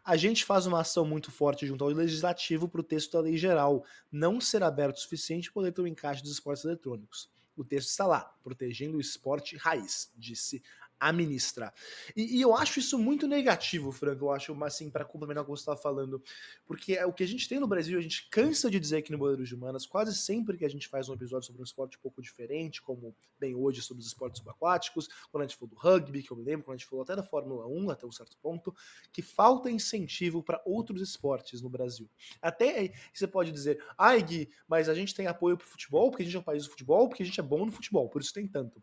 a 0.04 0.16
gente 0.16 0.44
faz 0.44 0.66
uma 0.66 0.80
ação 0.80 1.04
muito 1.04 1.30
forte 1.30 1.64
junto 1.68 1.84
ao 1.84 1.90
legislativo 1.90 2.68
para 2.68 2.80
o 2.80 2.84
texto 2.84 3.12
da 3.12 3.20
lei 3.20 3.36
geral 3.36 3.84
não 4.10 4.40
ser 4.40 4.64
aberto 4.64 4.96
o 4.96 5.00
suficiente 5.00 5.52
para 5.52 5.70
ter 5.70 5.82
o 5.82 5.86
encaixe 5.86 6.20
dos 6.20 6.32
esportes 6.32 6.64
eletrônicos. 6.64 7.30
O 7.56 7.64
texto 7.64 7.88
está 7.88 8.06
lá, 8.06 8.34
protegendo 8.42 8.96
o 8.96 9.00
esporte 9.00 9.56
raiz, 9.56 10.12
disse 10.16 10.64
a 10.98 11.12
ministra. 11.12 11.72
E, 12.14 12.38
e, 12.38 12.40
eu 12.40 12.54
acho 12.54 12.78
isso 12.78 12.98
muito 12.98 13.26
negativo, 13.26 13.92
Franco, 13.92 14.24
eu 14.24 14.32
acho, 14.32 14.64
assim, 14.64 14.90
para 14.90 15.04
complementar 15.04 15.42
o 15.42 15.46
que 15.46 15.50
você 15.50 15.62
estava 15.62 15.76
falando, 15.76 16.22
porque 16.66 16.94
é 16.94 17.04
o 17.04 17.12
que 17.12 17.22
a 17.22 17.28
gente 17.28 17.48
tem 17.48 17.60
no 17.60 17.66
Brasil, 17.66 17.98
a 17.98 18.02
gente 18.02 18.28
cansa 18.30 18.70
de 18.70 18.80
dizer 18.80 18.98
aqui 18.98 19.12
no 19.12 19.18
Boleiros 19.18 19.48
de 19.48 19.54
Humanas, 19.54 19.86
quase 19.86 20.14
sempre 20.14 20.56
que 20.56 20.64
a 20.64 20.68
gente 20.68 20.88
faz 20.88 21.08
um 21.08 21.14
episódio 21.14 21.46
sobre 21.46 21.60
um 21.60 21.64
esporte 21.64 21.98
um 21.98 22.00
pouco 22.00 22.22
diferente, 22.22 22.80
como 22.80 23.14
bem 23.38 23.54
hoje 23.54 23.82
sobre 23.82 24.00
os 24.00 24.06
esportes 24.06 24.38
subaquáticos, 24.38 25.08
quando 25.30 25.44
a 25.44 25.46
gente 25.46 25.56
falou 25.56 25.74
do 25.74 25.76
rugby, 25.76 26.22
que 26.22 26.30
eu 26.30 26.36
me 26.36 26.44
lembro, 26.44 26.64
quando 26.64 26.76
a 26.76 26.78
gente 26.78 26.88
falou 26.88 27.02
até 27.02 27.14
da 27.14 27.22
Fórmula 27.22 27.66
1, 27.66 27.90
até 27.90 28.06
um 28.06 28.12
certo 28.12 28.36
ponto, 28.38 28.74
que 29.12 29.22
falta 29.22 29.70
incentivo 29.70 30.42
para 30.42 30.62
outros 30.64 31.02
esportes 31.02 31.60
no 31.60 31.68
Brasil. 31.68 32.08
Até 32.40 32.92
você 33.12 33.26
pode 33.26 33.52
dizer, 33.52 33.82
ai 33.98 34.22
Gui, 34.22 34.50
mas 34.66 34.88
a 34.88 34.94
gente 34.94 35.14
tem 35.14 35.26
apoio 35.26 35.56
para 35.56 35.66
o 35.66 35.68
futebol, 35.68 36.10
porque 36.10 36.22
a 36.22 36.26
gente 36.26 36.36
é 36.36 36.40
um 36.40 36.42
país 36.42 36.64
do 36.64 36.70
futebol, 36.70 37.08
porque 37.08 37.22
a 37.22 37.26
gente 37.26 37.38
é 37.38 37.42
bom 37.42 37.66
no 37.66 37.72
futebol, 37.72 38.08
por 38.08 38.22
isso 38.22 38.32
tem 38.32 38.48
tanto. 38.48 38.82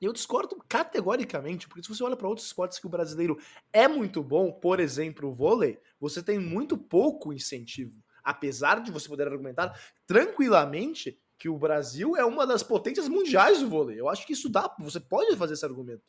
Eu 0.00 0.12
discordo 0.12 0.56
categoricamente, 0.68 1.68
porque 1.68 1.82
se 1.82 1.88
você 1.88 2.02
olha 2.02 2.16
para 2.16 2.28
outros 2.28 2.46
esportes 2.46 2.78
que 2.78 2.86
o 2.86 2.90
brasileiro 2.90 3.38
é 3.72 3.86
muito 3.86 4.22
bom, 4.22 4.50
por 4.50 4.80
exemplo, 4.80 5.28
o 5.28 5.34
vôlei, 5.34 5.78
você 6.00 6.22
tem 6.22 6.38
muito 6.38 6.78
pouco 6.78 7.32
incentivo. 7.32 8.02
Apesar 8.24 8.80
de 8.80 8.90
você 8.90 9.08
poder 9.08 9.26
argumentar 9.26 9.78
tranquilamente 10.06 11.20
que 11.38 11.48
o 11.48 11.58
Brasil 11.58 12.16
é 12.16 12.24
uma 12.24 12.46
das 12.46 12.62
potências 12.62 13.08
mundiais 13.08 13.60
do 13.60 13.68
vôlei. 13.68 14.00
Eu 14.00 14.08
acho 14.08 14.26
que 14.26 14.32
isso 14.32 14.48
dá, 14.48 14.74
você 14.78 15.00
pode 15.00 15.36
fazer 15.36 15.54
esse 15.54 15.64
argumento. 15.64 16.02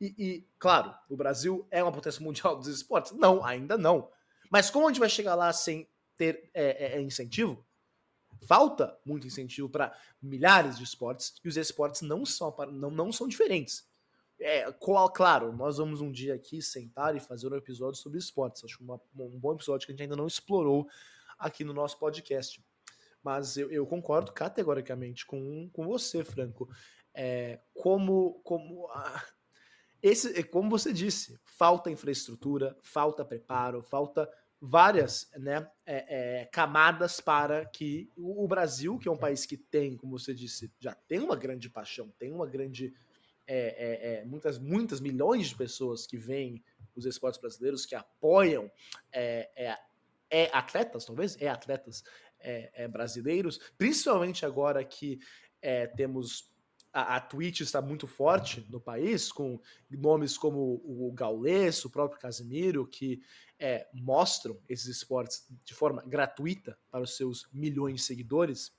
E, 0.00 0.14
e, 0.18 0.48
claro, 0.58 0.94
o 1.08 1.16
Brasil 1.16 1.66
é 1.70 1.82
uma 1.82 1.92
potência 1.92 2.22
mundial 2.22 2.56
dos 2.56 2.68
esportes? 2.68 3.12
Não, 3.12 3.44
ainda 3.44 3.76
não. 3.76 4.08
Mas 4.50 4.70
como 4.70 4.86
a 4.86 4.90
gente 4.90 5.00
vai 5.00 5.08
chegar 5.08 5.34
lá 5.34 5.52
sem 5.52 5.88
ter 6.16 6.50
é, 6.54 6.94
é, 6.94 6.98
é 6.98 7.02
incentivo? 7.02 7.65
Falta 8.46 8.98
muito 9.04 9.26
incentivo 9.26 9.68
para 9.68 9.96
milhares 10.20 10.76
de 10.76 10.84
esportes 10.84 11.34
e 11.44 11.48
os 11.48 11.56
esportes 11.56 12.02
não 12.02 12.24
são, 12.24 12.54
não, 12.72 12.90
não 12.90 13.12
são 13.12 13.26
diferentes. 13.28 13.88
É, 14.38 14.70
qual, 14.72 15.10
claro, 15.10 15.52
nós 15.52 15.78
vamos 15.78 16.00
um 16.00 16.12
dia 16.12 16.34
aqui 16.34 16.60
sentar 16.60 17.16
e 17.16 17.20
fazer 17.20 17.50
um 17.50 17.56
episódio 17.56 18.00
sobre 18.00 18.18
esportes. 18.18 18.64
Acho 18.64 18.82
uma, 18.82 19.00
um 19.18 19.38
bom 19.38 19.54
episódio 19.54 19.86
que 19.86 19.92
a 19.92 19.94
gente 19.94 20.02
ainda 20.02 20.16
não 20.16 20.26
explorou 20.26 20.86
aqui 21.38 21.64
no 21.64 21.72
nosso 21.72 21.98
podcast. 21.98 22.62
Mas 23.22 23.56
eu, 23.56 23.70
eu 23.70 23.86
concordo 23.86 24.32
categoricamente 24.32 25.24
com, 25.26 25.68
com 25.72 25.86
você, 25.86 26.22
Franco. 26.22 26.68
É, 27.14 27.60
como 27.74 28.40
como 28.44 28.88
a, 28.90 29.24
esse, 30.02 30.42
como 30.44 30.70
você 30.70 30.92
disse, 30.92 31.38
falta 31.44 31.90
infraestrutura, 31.90 32.76
falta 32.82 33.24
preparo, 33.24 33.82
falta 33.82 34.30
várias 34.68 35.30
né, 35.36 35.68
é, 35.84 36.40
é, 36.40 36.44
camadas 36.46 37.20
para 37.20 37.64
que 37.66 38.10
o 38.16 38.46
Brasil, 38.48 38.98
que 38.98 39.08
é 39.08 39.10
um 39.10 39.16
país 39.16 39.46
que 39.46 39.56
tem, 39.56 39.96
como 39.96 40.18
você 40.18 40.34
disse, 40.34 40.72
já 40.80 40.94
tem 40.94 41.20
uma 41.20 41.36
grande 41.36 41.70
paixão, 41.70 42.12
tem 42.18 42.32
uma 42.32 42.46
grande. 42.46 42.92
É, 43.48 43.58
é, 43.58 44.14
é 44.22 44.24
muitas, 44.24 44.58
muitas 44.58 45.00
milhões 45.00 45.50
de 45.50 45.54
pessoas 45.54 46.04
que 46.04 46.16
veem 46.16 46.64
os 46.96 47.06
esportes 47.06 47.40
brasileiros, 47.40 47.86
que 47.86 47.94
apoiam 47.94 48.68
é, 49.12 49.70
atletas, 50.52 51.04
talvez, 51.04 51.40
é 51.40 51.48
atletas 51.48 52.02
brasileiros, 52.90 53.60
principalmente 53.78 54.44
agora 54.44 54.84
que 54.84 55.20
temos 55.96 56.50
a, 56.96 57.16
a 57.16 57.20
Twitch 57.20 57.60
está 57.60 57.82
muito 57.82 58.06
forte 58.06 58.66
no 58.70 58.80
país, 58.80 59.30
com 59.30 59.60
nomes 59.90 60.38
como 60.38 60.80
o 60.82 61.12
Gaules, 61.12 61.84
o 61.84 61.90
próprio 61.90 62.18
Casimiro, 62.18 62.86
que 62.86 63.20
é, 63.58 63.86
mostram 63.92 64.58
esses 64.66 64.86
esportes 64.86 65.46
de 65.62 65.74
forma 65.74 66.02
gratuita 66.06 66.78
para 66.90 67.02
os 67.02 67.14
seus 67.14 67.46
milhões 67.52 67.96
de 67.96 68.02
seguidores, 68.02 68.74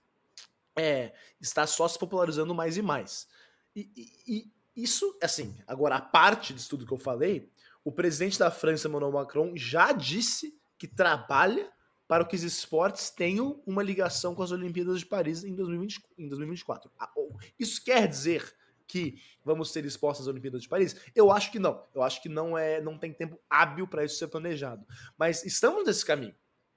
é, 0.75 1.13
está 1.39 1.67
só 1.67 1.88
se 1.88 1.99
popularizando 1.99 2.56
mais 2.56 2.75
e 2.75 2.82
mais. 2.82 3.27
E, 3.75 3.91
e, 3.95 4.12
e 4.27 4.51
isso, 4.84 5.15
assim, 5.21 5.56
agora 5.67 5.97
a 5.97 6.01
parte 6.01 6.56
disso 6.56 6.69
tudo 6.71 6.88
que 6.88 6.93
eu 6.93 6.97
falei, 6.97 7.51
o 7.84 7.91
presidente 7.91 8.39
da 8.39 8.49
França, 8.49 8.88
Emmanuel 8.88 9.12
Macron, 9.12 9.56
já 9.56 9.91
disse 9.91 10.60
que 10.75 10.88
trabalha 10.88 11.71
para 12.08 12.24
que 12.24 12.36
os 12.36 12.43
esportes 12.43 13.10
tenham 13.10 13.62
uma 13.65 13.84
ligação 13.84 14.34
com 14.34 14.41
as 14.41 14.52
Olimpíadas 14.52 15.00
de 15.00 15.06
Paris 15.06 15.43
em, 15.43 15.54
2020, 15.54 16.02
em 16.17 16.28
2024. 16.28 16.89
Ah, 16.98 17.12
isso 17.60 17.84
quer 17.84 18.08
dizer 18.08 18.56
que 18.88 19.22
vamos 19.43 19.72
ter 19.72 19.86
expostos 19.86 20.26
às 20.26 20.32
Olimpíadas 20.32 20.62
de 20.62 20.70
Paris? 20.70 20.96
Eu 21.13 21.32
acho 21.32 21.52
que 21.52 21.60
não. 21.60 21.84
Eu 21.93 22.02
acho 22.02 22.22
que 22.22 22.30
não 22.30 22.58
é, 22.58 22.80
não 22.82 22.98
tem 22.98 23.12
tempo 23.12 23.38
hábil 23.50 23.86
para 23.88 24.06
isso 24.06 24.15
ser 24.15 24.28
planejado. 24.28 24.86
Mas 25.17 25.46
estamos 25.46 25.86
nesse 25.86 26.06
caminho. 26.06 26.34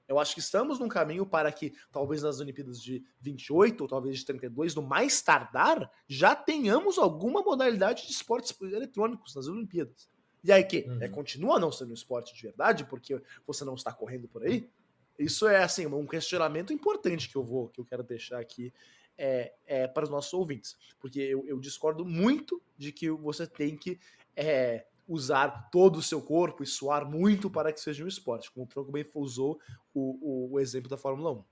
Eu 0.09 0.19
acho 0.19 0.35
que 0.35 0.41
estamos 0.41 0.81
num 0.81 0.89
caminho 0.89 1.25
para 1.25 1.53
que, 1.53 1.73
talvez 1.93 2.21
nas 2.21 2.41
Olimpíadas 2.41 2.83
de 2.83 3.05
28 3.21 3.81
ou 3.81 3.87
talvez 3.87 4.19
de 4.19 4.25
32, 4.27 4.75
no 4.75 4.83
mais 4.83 5.23
tardar, 5.23 5.89
já 6.09 6.35
tenhamos 6.35 6.99
alguma 6.99 7.43
modalidade 7.43 8.09
de 8.09 8.13
esportes 8.13 8.53
eletrônicos 8.61 9.37
nas 9.37 9.47
Olimpíadas. 9.47 10.11
E 10.43 10.51
aí 10.51 10.65
que? 10.65 10.79
É, 10.79 10.89
uhum. 10.89 11.03
É, 11.03 11.09
continua 11.09 11.61
não 11.61 11.71
sendo 11.71 11.91
um 11.91 11.95
esporte 11.95 12.35
de 12.35 12.43
verdade, 12.43 12.85
porque 12.87 13.23
você 13.47 13.65
não 13.65 13.75
está 13.75 13.93
correndo 13.93 14.27
por 14.27 14.43
aí? 14.43 14.69
Isso 15.21 15.47
é 15.47 15.63
assim 15.63 15.87
um 15.87 16.07
questionamento 16.07 16.73
importante 16.73 17.29
que 17.29 17.37
eu 17.37 17.45
vou 17.45 17.69
que 17.69 17.81
eu 17.81 17.85
quero 17.85 18.03
deixar 18.03 18.41
aqui 18.41 18.73
é, 19.19 19.53
é 19.67 19.87
para 19.87 20.05
os 20.05 20.11
nossos 20.11 20.33
ouvintes, 20.33 20.79
porque 20.99 21.21
eu, 21.21 21.47
eu, 21.47 21.61
discordo 21.61 22.07
muito 22.07 22.63
de 22.79 22.91
que 22.91 23.11
você 23.11 23.47
tem 23.47 23.77
que 23.77 24.01
é, 24.35 24.87
usar 25.07 25.69
todo 25.71 25.97
o 25.97 26.03
seu 26.03 26.23
corpo 26.23 26.63
e 26.63 26.67
suar 26.67 27.05
muito 27.05 27.51
para 27.51 27.71
que 27.71 27.81
seja 27.81 28.03
um 28.03 28.09
esporte, 28.09 28.51
como 28.51 28.65
o 28.65 28.69
Tronco 28.69 28.91
bem 28.91 29.05
usou 29.15 29.61
o, 29.93 30.47
o, 30.51 30.53
o 30.53 30.61
exemplo 30.61 30.89
da 30.89 30.97
Fórmula 30.97 31.33
1. 31.33 31.45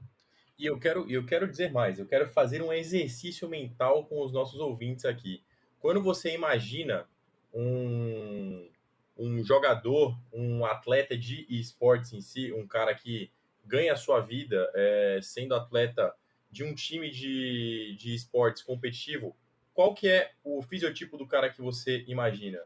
E 0.59 0.65
eu 0.67 0.79
quero, 0.79 1.11
eu 1.11 1.27
quero 1.27 1.47
dizer 1.47 1.71
mais, 1.71 1.99
eu 1.99 2.07
quero 2.07 2.27
fazer 2.31 2.63
um 2.63 2.73
exercício 2.73 3.47
mental 3.49 4.07
com 4.07 4.25
os 4.25 4.33
nossos 4.33 4.59
ouvintes 4.59 5.05
aqui. 5.05 5.45
Quando 5.79 6.03
você 6.03 6.35
imagina 6.35 7.07
um, 7.53 8.71
um 9.17 9.45
jogador, 9.45 10.19
um 10.33 10.65
atleta 10.65 11.19
de 11.19 11.47
esportes 11.51 12.15
em 12.15 12.21
si, 12.23 12.51
um 12.53 12.67
cara 12.67 12.95
que 12.95 13.31
ganha 13.69 13.93
a 13.93 13.97
sua 13.97 14.21
vida 14.21 14.71
é, 14.75 15.21
sendo 15.23 15.55
atleta 15.55 16.15
de 16.51 16.65
um 16.65 16.75
time 16.75 17.11
de, 17.11 17.95
de 17.99 18.15
esportes 18.15 18.63
competitivo, 18.63 19.37
qual 19.75 19.95
que 19.95 20.09
é 20.09 20.33
o 20.43 20.63
fisiotipo 20.63 21.17
do 21.17 21.27
cara 21.27 21.51
que 21.51 21.61
você 21.61 22.05
imagina? 22.09 22.59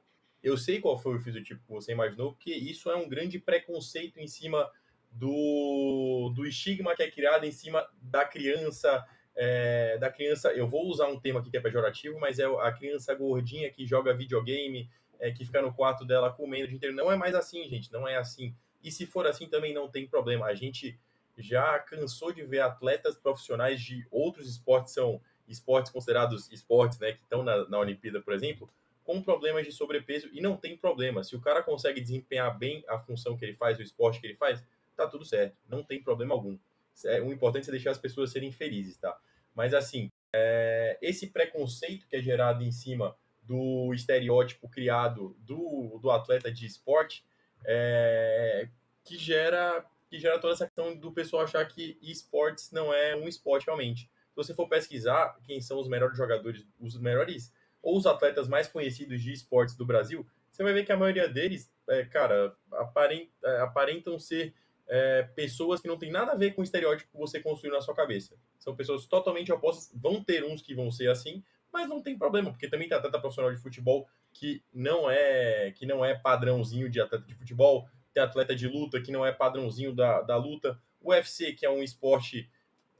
Eu 0.42 0.56
sei 0.56 0.80
qual 0.80 0.98
foi 0.98 1.16
o 1.16 1.20
fisiotipo 1.20 1.62
que 1.62 1.72
você 1.72 1.92
imaginou, 1.92 2.32
porque 2.32 2.52
isso 2.52 2.90
é 2.90 2.96
um 2.96 3.08
grande 3.08 3.38
preconceito 3.38 4.18
em 4.18 4.26
cima 4.26 4.70
do, 5.10 6.32
do 6.34 6.46
estigma 6.46 6.96
que 6.96 7.02
é 7.02 7.10
criado 7.10 7.44
em 7.44 7.52
cima 7.52 7.86
da 8.00 8.24
criança, 8.24 9.04
é, 9.34 9.98
da 9.98 10.10
criança, 10.10 10.52
eu 10.52 10.66
vou 10.66 10.86
usar 10.86 11.06
um 11.08 11.20
termo 11.20 11.38
aqui 11.38 11.50
que 11.50 11.56
é 11.56 11.60
pejorativo, 11.60 12.18
mas 12.18 12.38
é 12.38 12.44
a 12.44 12.72
criança 12.72 13.14
gordinha 13.14 13.70
que 13.70 13.86
joga 13.86 14.14
videogame, 14.14 14.88
é, 15.20 15.30
que 15.30 15.44
fica 15.44 15.62
no 15.62 15.72
quarto 15.72 16.04
dela 16.04 16.32
comendo 16.32 16.64
o 16.64 16.68
dia 16.68 16.76
inteiro. 16.76 16.94
Não 16.94 17.10
é 17.10 17.16
mais 17.16 17.34
assim, 17.34 17.68
gente, 17.68 17.92
não 17.92 18.08
é 18.08 18.16
assim. 18.16 18.54
E 18.82 18.90
se 18.90 19.06
for 19.06 19.26
assim 19.26 19.46
também 19.46 19.72
não 19.72 19.88
tem 19.88 20.06
problema. 20.06 20.46
A 20.46 20.54
gente 20.54 20.98
já 21.38 21.78
cansou 21.78 22.32
de 22.32 22.42
ver 22.42 22.60
atletas 22.60 23.16
profissionais 23.16 23.80
de 23.80 24.06
outros 24.10 24.48
esportes, 24.48 24.92
são 24.92 25.20
esportes 25.48 25.90
considerados 25.90 26.50
esportes, 26.50 26.98
né, 26.98 27.12
que 27.12 27.22
estão 27.22 27.42
na, 27.42 27.68
na 27.68 27.78
Olimpíada, 27.78 28.20
por 28.20 28.32
exemplo, 28.32 28.70
com 29.04 29.22
problemas 29.22 29.66
de 29.66 29.72
sobrepeso 29.72 30.28
e 30.32 30.40
não 30.40 30.56
tem 30.56 30.76
problema. 30.76 31.24
Se 31.24 31.34
o 31.34 31.40
cara 31.40 31.62
consegue 31.62 32.00
desempenhar 32.00 32.56
bem 32.56 32.84
a 32.88 32.98
função 32.98 33.36
que 33.36 33.44
ele 33.44 33.54
faz, 33.54 33.78
o 33.78 33.82
esporte 33.82 34.20
que 34.20 34.26
ele 34.26 34.36
faz, 34.36 34.62
tá 34.96 35.06
tudo 35.06 35.24
certo, 35.24 35.56
não 35.68 35.82
tem 35.82 36.02
problema 36.02 36.34
algum. 36.34 36.58
É, 37.06 37.20
o 37.20 37.32
importante 37.32 37.68
é 37.68 37.72
deixar 37.72 37.90
as 37.90 37.98
pessoas 37.98 38.30
serem 38.30 38.52
felizes, 38.52 38.96
tá? 38.98 39.18
Mas 39.54 39.74
assim, 39.74 40.10
é, 40.32 40.98
esse 41.02 41.28
preconceito 41.28 42.06
que 42.06 42.16
é 42.16 42.22
gerado 42.22 42.62
em 42.62 42.70
cima 42.70 43.16
do 43.42 43.92
estereótipo 43.92 44.68
criado 44.68 45.36
do, 45.40 45.98
do 46.00 46.10
atleta 46.10 46.52
de 46.52 46.64
esporte 46.64 47.24
é, 47.64 48.68
que 49.04 49.18
gera 49.18 49.84
que 50.08 50.18
gera 50.18 50.38
toda 50.38 50.52
essa 50.52 50.66
questão 50.66 50.94
do 50.94 51.10
pessoal 51.10 51.42
achar 51.42 51.66
que 51.66 51.98
esportes 52.02 52.70
não 52.70 52.92
é 52.92 53.16
um 53.16 53.26
esporte 53.26 53.64
realmente. 53.64 54.02
Se 54.02 54.36
você 54.36 54.54
for 54.54 54.68
pesquisar 54.68 55.38
quem 55.42 55.58
são 55.62 55.80
os 55.80 55.88
melhores 55.88 56.18
jogadores, 56.18 56.66
os 56.78 56.98
melhores 56.98 57.50
ou 57.80 57.96
os 57.96 58.04
atletas 58.04 58.46
mais 58.46 58.68
conhecidos 58.68 59.22
de 59.22 59.32
esportes 59.32 59.74
do 59.74 59.86
Brasil, 59.86 60.26
você 60.50 60.62
vai 60.62 60.74
ver 60.74 60.84
que 60.84 60.92
a 60.92 60.96
maioria 60.98 61.26
deles, 61.26 61.72
é, 61.88 62.04
cara, 62.04 62.54
aparentam, 62.72 63.28
é, 63.42 63.60
aparentam 63.60 64.18
ser 64.18 64.54
é, 64.86 65.22
pessoas 65.34 65.80
que 65.80 65.88
não 65.88 65.98
tem 65.98 66.10
nada 66.10 66.32
a 66.32 66.36
ver 66.36 66.54
com 66.54 66.60
o 66.60 66.64
estereótipo 66.64 67.10
que 67.10 67.16
você 67.16 67.40
construiu 67.40 67.74
na 67.74 67.80
sua 67.80 67.94
cabeça. 67.94 68.36
São 68.58 68.76
pessoas 68.76 69.06
totalmente 69.06 69.50
opostas. 69.50 69.90
Vão 69.94 70.22
ter 70.22 70.44
uns 70.44 70.60
que 70.60 70.74
vão 70.74 70.90
ser 70.90 71.08
assim, 71.08 71.42
mas 71.72 71.88
não 71.88 72.02
tem 72.02 72.18
problema, 72.18 72.50
porque 72.50 72.68
também 72.68 72.88
tem 72.88 72.96
atleta 72.96 73.18
profissional 73.18 73.52
de 73.52 73.60
futebol 73.60 74.08
que 74.32 74.62
não 74.72 75.10
é 75.10 75.72
que 75.72 75.86
não 75.86 76.04
é 76.04 76.14
padrãozinho 76.14 76.88
de 76.88 77.00
atleta 77.00 77.24
de 77.24 77.34
futebol, 77.34 77.88
tem 78.12 78.22
atleta 78.22 78.54
de 78.54 78.68
luta 78.68 79.00
que 79.00 79.10
não 79.10 79.24
é 79.24 79.32
padrãozinho 79.32 79.94
da, 79.94 80.20
da 80.20 80.36
luta, 80.36 80.78
o 81.00 81.10
UFC, 81.10 81.52
que 81.52 81.64
é 81.64 81.70
um 81.70 81.82
esporte 81.82 82.48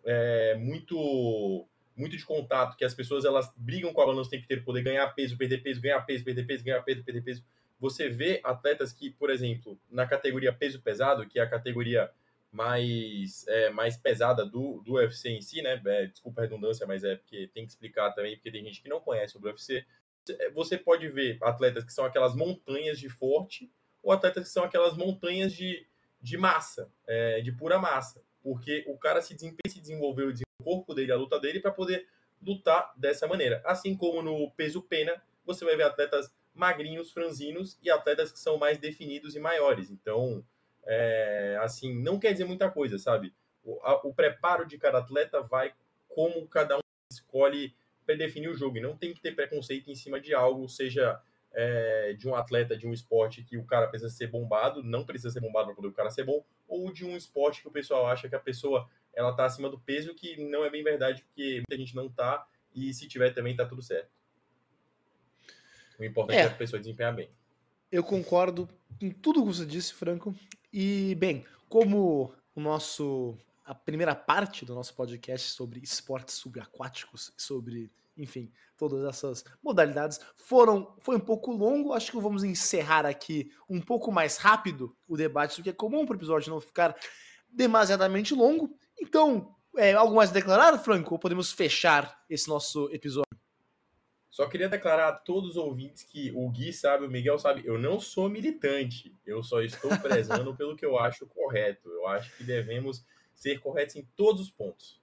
é, 0.04 0.54
muito 0.56 1.66
muito 1.94 2.16
de 2.16 2.24
contato, 2.24 2.76
que 2.76 2.84
as 2.84 2.94
pessoas 2.94 3.24
elas 3.24 3.52
brigam 3.56 3.92
com 3.92 4.00
a 4.00 4.06
balança 4.06 4.28
o 4.28 4.30
tempo 4.30 4.44
inteiro, 4.44 4.64
poder 4.64 4.82
ganhar 4.82 5.06
peso, 5.08 5.36
perder 5.36 5.62
peso, 5.62 5.80
ganhar 5.80 6.00
peso, 6.00 6.24
perder 6.24 6.46
peso, 6.46 6.64
ganhar 6.64 6.82
peso, 6.82 7.04
perder 7.04 7.22
peso. 7.22 7.44
Você 7.78 8.08
vê 8.08 8.40
atletas 8.42 8.92
que, 8.92 9.10
por 9.10 9.28
exemplo, 9.28 9.78
na 9.90 10.06
categoria 10.06 10.52
peso 10.52 10.80
pesado, 10.80 11.26
que 11.26 11.38
é 11.38 11.42
a 11.42 11.48
categoria 11.48 12.10
mais, 12.52 13.46
é, 13.48 13.70
mais 13.70 13.96
pesada 13.96 14.44
do, 14.44 14.82
do 14.82 14.94
UFC 14.94 15.30
em 15.30 15.40
si, 15.40 15.62
né? 15.62 15.80
É, 15.86 16.06
desculpa 16.06 16.42
a 16.42 16.44
redundância, 16.44 16.86
mas 16.86 17.02
é 17.02 17.16
porque 17.16 17.48
tem 17.48 17.64
que 17.64 17.72
explicar 17.72 18.12
também, 18.12 18.36
porque 18.36 18.52
tem 18.52 18.62
gente 18.64 18.82
que 18.82 18.90
não 18.90 19.00
conhece 19.00 19.36
o 19.36 19.42
UFC. 19.42 19.84
Você 20.54 20.76
pode 20.76 21.08
ver 21.08 21.38
atletas 21.42 21.82
que 21.82 21.92
são 21.92 22.04
aquelas 22.04 22.34
montanhas 22.36 22.98
de 22.98 23.08
forte, 23.08 23.72
ou 24.02 24.12
atletas 24.12 24.44
que 24.44 24.50
são 24.50 24.64
aquelas 24.64 24.96
montanhas 24.96 25.52
de, 25.52 25.86
de 26.20 26.36
massa, 26.36 26.92
é, 27.06 27.40
de 27.40 27.50
pura 27.50 27.78
massa. 27.78 28.22
Porque 28.42 28.84
o 28.86 28.98
cara 28.98 29.22
se, 29.22 29.36
se 29.38 29.80
desenvolveu, 29.80 30.30
o 30.60 30.64
corpo 30.64 30.94
dele, 30.94 31.10
a 31.10 31.16
luta 31.16 31.40
dele, 31.40 31.58
para 31.58 31.72
poder 31.72 32.06
lutar 32.40 32.92
dessa 32.96 33.26
maneira. 33.26 33.62
Assim 33.64 33.96
como 33.96 34.20
no 34.20 34.50
peso 34.50 34.82
pena, 34.82 35.20
você 35.44 35.64
vai 35.64 35.76
ver 35.76 35.84
atletas 35.84 36.32
magrinhos, 36.54 37.12
franzinos 37.12 37.78
e 37.82 37.90
atletas 37.90 38.30
que 38.30 38.38
são 38.38 38.58
mais 38.58 38.78
definidos 38.78 39.34
e 39.34 39.40
maiores. 39.40 39.90
Então, 39.90 40.44
é, 40.84 41.58
assim, 41.60 41.94
não 42.02 42.18
quer 42.18 42.32
dizer 42.32 42.44
muita 42.44 42.70
coisa, 42.70 42.98
sabe? 42.98 43.34
O, 43.64 43.78
a, 43.82 44.06
o 44.06 44.14
preparo 44.14 44.66
de 44.66 44.78
cada 44.78 44.98
atleta 44.98 45.40
vai 45.40 45.72
como 46.08 46.46
cada 46.48 46.76
um 46.76 46.80
escolhe 47.10 47.74
predefinir 48.04 48.50
o 48.50 48.56
jogo. 48.56 48.78
E 48.78 48.80
não 48.80 48.96
tem 48.96 49.14
que 49.14 49.20
ter 49.20 49.34
preconceito 49.34 49.90
em 49.90 49.94
cima 49.94 50.20
de 50.20 50.34
algo, 50.34 50.68
seja 50.68 51.20
é, 51.52 52.14
de 52.14 52.28
um 52.28 52.34
atleta 52.34 52.76
de 52.76 52.86
um 52.86 52.92
esporte 52.92 53.42
que 53.42 53.56
o 53.56 53.64
cara 53.64 53.86
precisa 53.86 54.10
ser 54.10 54.26
bombado, 54.26 54.82
não 54.82 55.04
precisa 55.04 55.30
ser 55.30 55.40
bombado 55.40 55.66
para 55.66 55.76
poder 55.76 55.88
o 55.88 55.92
cara 55.92 56.10
ser 56.10 56.24
bom, 56.24 56.44
ou 56.66 56.92
de 56.92 57.04
um 57.04 57.16
esporte 57.16 57.60
que 57.60 57.68
o 57.68 57.72
pessoal 57.72 58.06
acha 58.06 58.28
que 58.28 58.34
a 58.34 58.40
pessoa 58.40 58.88
ela 59.14 59.34
tá 59.34 59.44
acima 59.44 59.68
do 59.68 59.78
peso, 59.78 60.14
que 60.14 60.42
não 60.48 60.64
é 60.64 60.70
bem 60.70 60.82
verdade, 60.82 61.22
porque 61.22 61.56
muita 61.56 61.76
gente 61.76 61.94
não 61.94 62.08
tá, 62.08 62.46
e 62.74 62.92
se 62.94 63.06
tiver 63.06 63.30
também 63.34 63.54
tá 63.54 63.66
tudo 63.66 63.82
certo. 63.82 64.10
O 65.98 66.04
importante 66.04 66.38
é, 66.38 66.42
é 66.42 66.46
a 66.46 66.50
pessoa 66.50 66.80
desempenhar 66.80 67.14
bem. 67.14 67.30
Eu 67.90 68.02
concordo 68.02 68.66
em 69.02 69.10
tudo 69.10 69.42
que 69.42 69.48
você 69.48 69.66
disse, 69.66 69.92
Franco. 69.92 70.34
E, 70.72 71.14
bem, 71.16 71.44
como 71.68 72.32
o 72.54 72.60
nosso 72.60 73.36
a 73.64 73.74
primeira 73.74 74.14
parte 74.14 74.64
do 74.64 74.74
nosso 74.74 74.94
podcast 74.94 75.52
sobre 75.52 75.80
esportes 75.80 76.34
subaquáticos, 76.34 77.32
sobre, 77.36 77.92
enfim, 78.16 78.52
todas 78.76 79.04
essas 79.04 79.44
modalidades, 79.62 80.20
foram 80.36 80.94
foi 80.98 81.16
um 81.16 81.20
pouco 81.20 81.52
longo. 81.52 81.92
Acho 81.92 82.10
que 82.10 82.20
vamos 82.20 82.44
encerrar 82.44 83.06
aqui 83.06 83.50
um 83.68 83.80
pouco 83.80 84.10
mais 84.10 84.36
rápido 84.36 84.96
o 85.08 85.16
debate 85.16 85.56
do 85.56 85.62
que 85.62 85.70
é 85.70 85.72
comum 85.72 86.04
para 86.04 86.14
o 86.14 86.18
episódio 86.18 86.50
não 86.50 86.60
ficar 86.60 86.96
demasiadamente 87.48 88.34
longo. 88.34 88.76
Então, 89.00 89.54
é, 89.76 89.92
algo 89.92 90.16
mais 90.16 90.30
a 90.30 90.34
declarar, 90.34 90.76
Franco? 90.78 91.14
Ou 91.14 91.18
podemos 91.18 91.52
fechar 91.52 92.24
esse 92.28 92.48
nosso 92.48 92.90
episódio? 92.92 93.41
Só 94.32 94.48
queria 94.48 94.66
declarar 94.66 95.08
a 95.08 95.12
todos 95.12 95.50
os 95.50 95.56
ouvintes 95.58 96.02
que 96.02 96.32
o 96.34 96.48
Gui 96.48 96.72
sabe, 96.72 97.04
o 97.04 97.10
Miguel 97.10 97.38
sabe, 97.38 97.66
eu 97.66 97.78
não 97.78 98.00
sou 98.00 98.30
militante, 98.30 99.14
eu 99.26 99.42
só 99.42 99.60
estou 99.60 99.90
prezando 99.98 100.56
pelo 100.56 100.74
que 100.74 100.86
eu 100.86 100.98
acho 100.98 101.26
correto. 101.26 101.90
Eu 101.90 102.08
acho 102.08 102.34
que 102.38 102.42
devemos 102.42 103.04
ser 103.34 103.60
corretos 103.60 103.94
em 103.94 104.08
todos 104.16 104.40
os 104.40 104.50
pontos. 104.50 105.02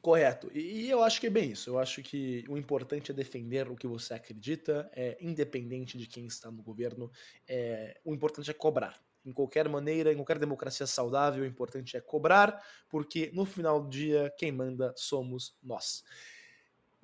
Correto. 0.00 0.50
E 0.56 0.88
eu 0.88 1.02
acho 1.02 1.20
que 1.20 1.26
é 1.26 1.30
bem 1.30 1.50
isso. 1.50 1.68
Eu 1.68 1.78
acho 1.78 2.02
que 2.02 2.42
o 2.48 2.56
importante 2.56 3.10
é 3.10 3.14
defender 3.14 3.70
o 3.70 3.76
que 3.76 3.86
você 3.86 4.14
acredita, 4.14 4.90
é, 4.94 5.18
independente 5.20 5.98
de 5.98 6.06
quem 6.06 6.26
está 6.26 6.50
no 6.50 6.62
governo. 6.62 7.12
É, 7.46 8.00
o 8.02 8.14
importante 8.14 8.50
é 8.50 8.54
cobrar. 8.54 8.98
Em 9.26 9.32
qualquer 9.32 9.68
maneira, 9.68 10.10
em 10.10 10.16
qualquer 10.16 10.38
democracia 10.38 10.86
saudável, 10.86 11.42
o 11.42 11.46
importante 11.46 11.98
é 11.98 12.00
cobrar, 12.00 12.62
porque 12.88 13.30
no 13.34 13.44
final 13.44 13.82
do 13.82 13.90
dia, 13.90 14.32
quem 14.38 14.50
manda 14.50 14.94
somos 14.96 15.54
nós. 15.62 16.02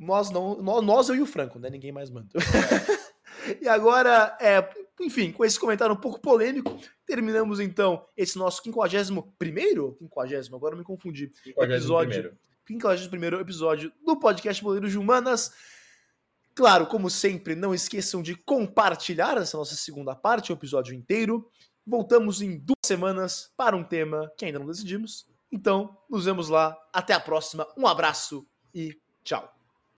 Nós 0.00 0.30
não. 0.30 0.56
Nós, 0.62 1.10
eu 1.10 1.14
e 1.14 1.20
o 1.20 1.26
Franco, 1.26 1.58
né? 1.58 1.68
Ninguém 1.68 1.92
mais 1.92 2.08
manda. 2.08 2.30
e 3.60 3.68
agora, 3.68 4.34
é, 4.40 4.66
enfim, 4.98 5.30
com 5.30 5.44
esse 5.44 5.60
comentário 5.60 5.94
um 5.94 6.00
pouco 6.00 6.18
polêmico, 6.18 6.74
terminamos 7.06 7.60
então 7.60 8.06
esse 8.16 8.38
nosso 8.38 8.62
51 8.62 9.20
primeiro? 9.38 9.98
50, 10.00 10.56
agora 10.56 10.74
eu 10.74 10.78
me 10.78 10.84
confundi. 10.84 11.30
50 11.44 11.74
episódio. 11.74 12.38
51 12.66 13.40
episódio 13.40 13.92
do 14.04 14.18
podcast 14.18 14.62
Boleiros 14.62 14.90
de 14.90 14.98
Humanas. 14.98 15.52
Claro, 16.54 16.86
como 16.86 17.10
sempre, 17.10 17.54
não 17.54 17.74
esqueçam 17.74 18.22
de 18.22 18.34
compartilhar 18.34 19.36
essa 19.36 19.56
nossa 19.56 19.74
segunda 19.74 20.14
parte, 20.14 20.50
o 20.50 20.54
episódio 20.54 20.94
inteiro. 20.94 21.46
Voltamos 21.86 22.40
em 22.40 22.58
duas 22.58 22.78
semanas 22.84 23.52
para 23.54 23.76
um 23.76 23.84
tema 23.84 24.32
que 24.36 24.46
ainda 24.46 24.58
não 24.58 24.66
decidimos. 24.66 25.26
Então, 25.52 25.96
nos 26.08 26.24
vemos 26.24 26.48
lá. 26.48 26.76
Até 26.90 27.12
a 27.12 27.20
próxima. 27.20 27.66
Um 27.76 27.86
abraço 27.86 28.46
e 28.74 28.96
tchau. 29.22 29.59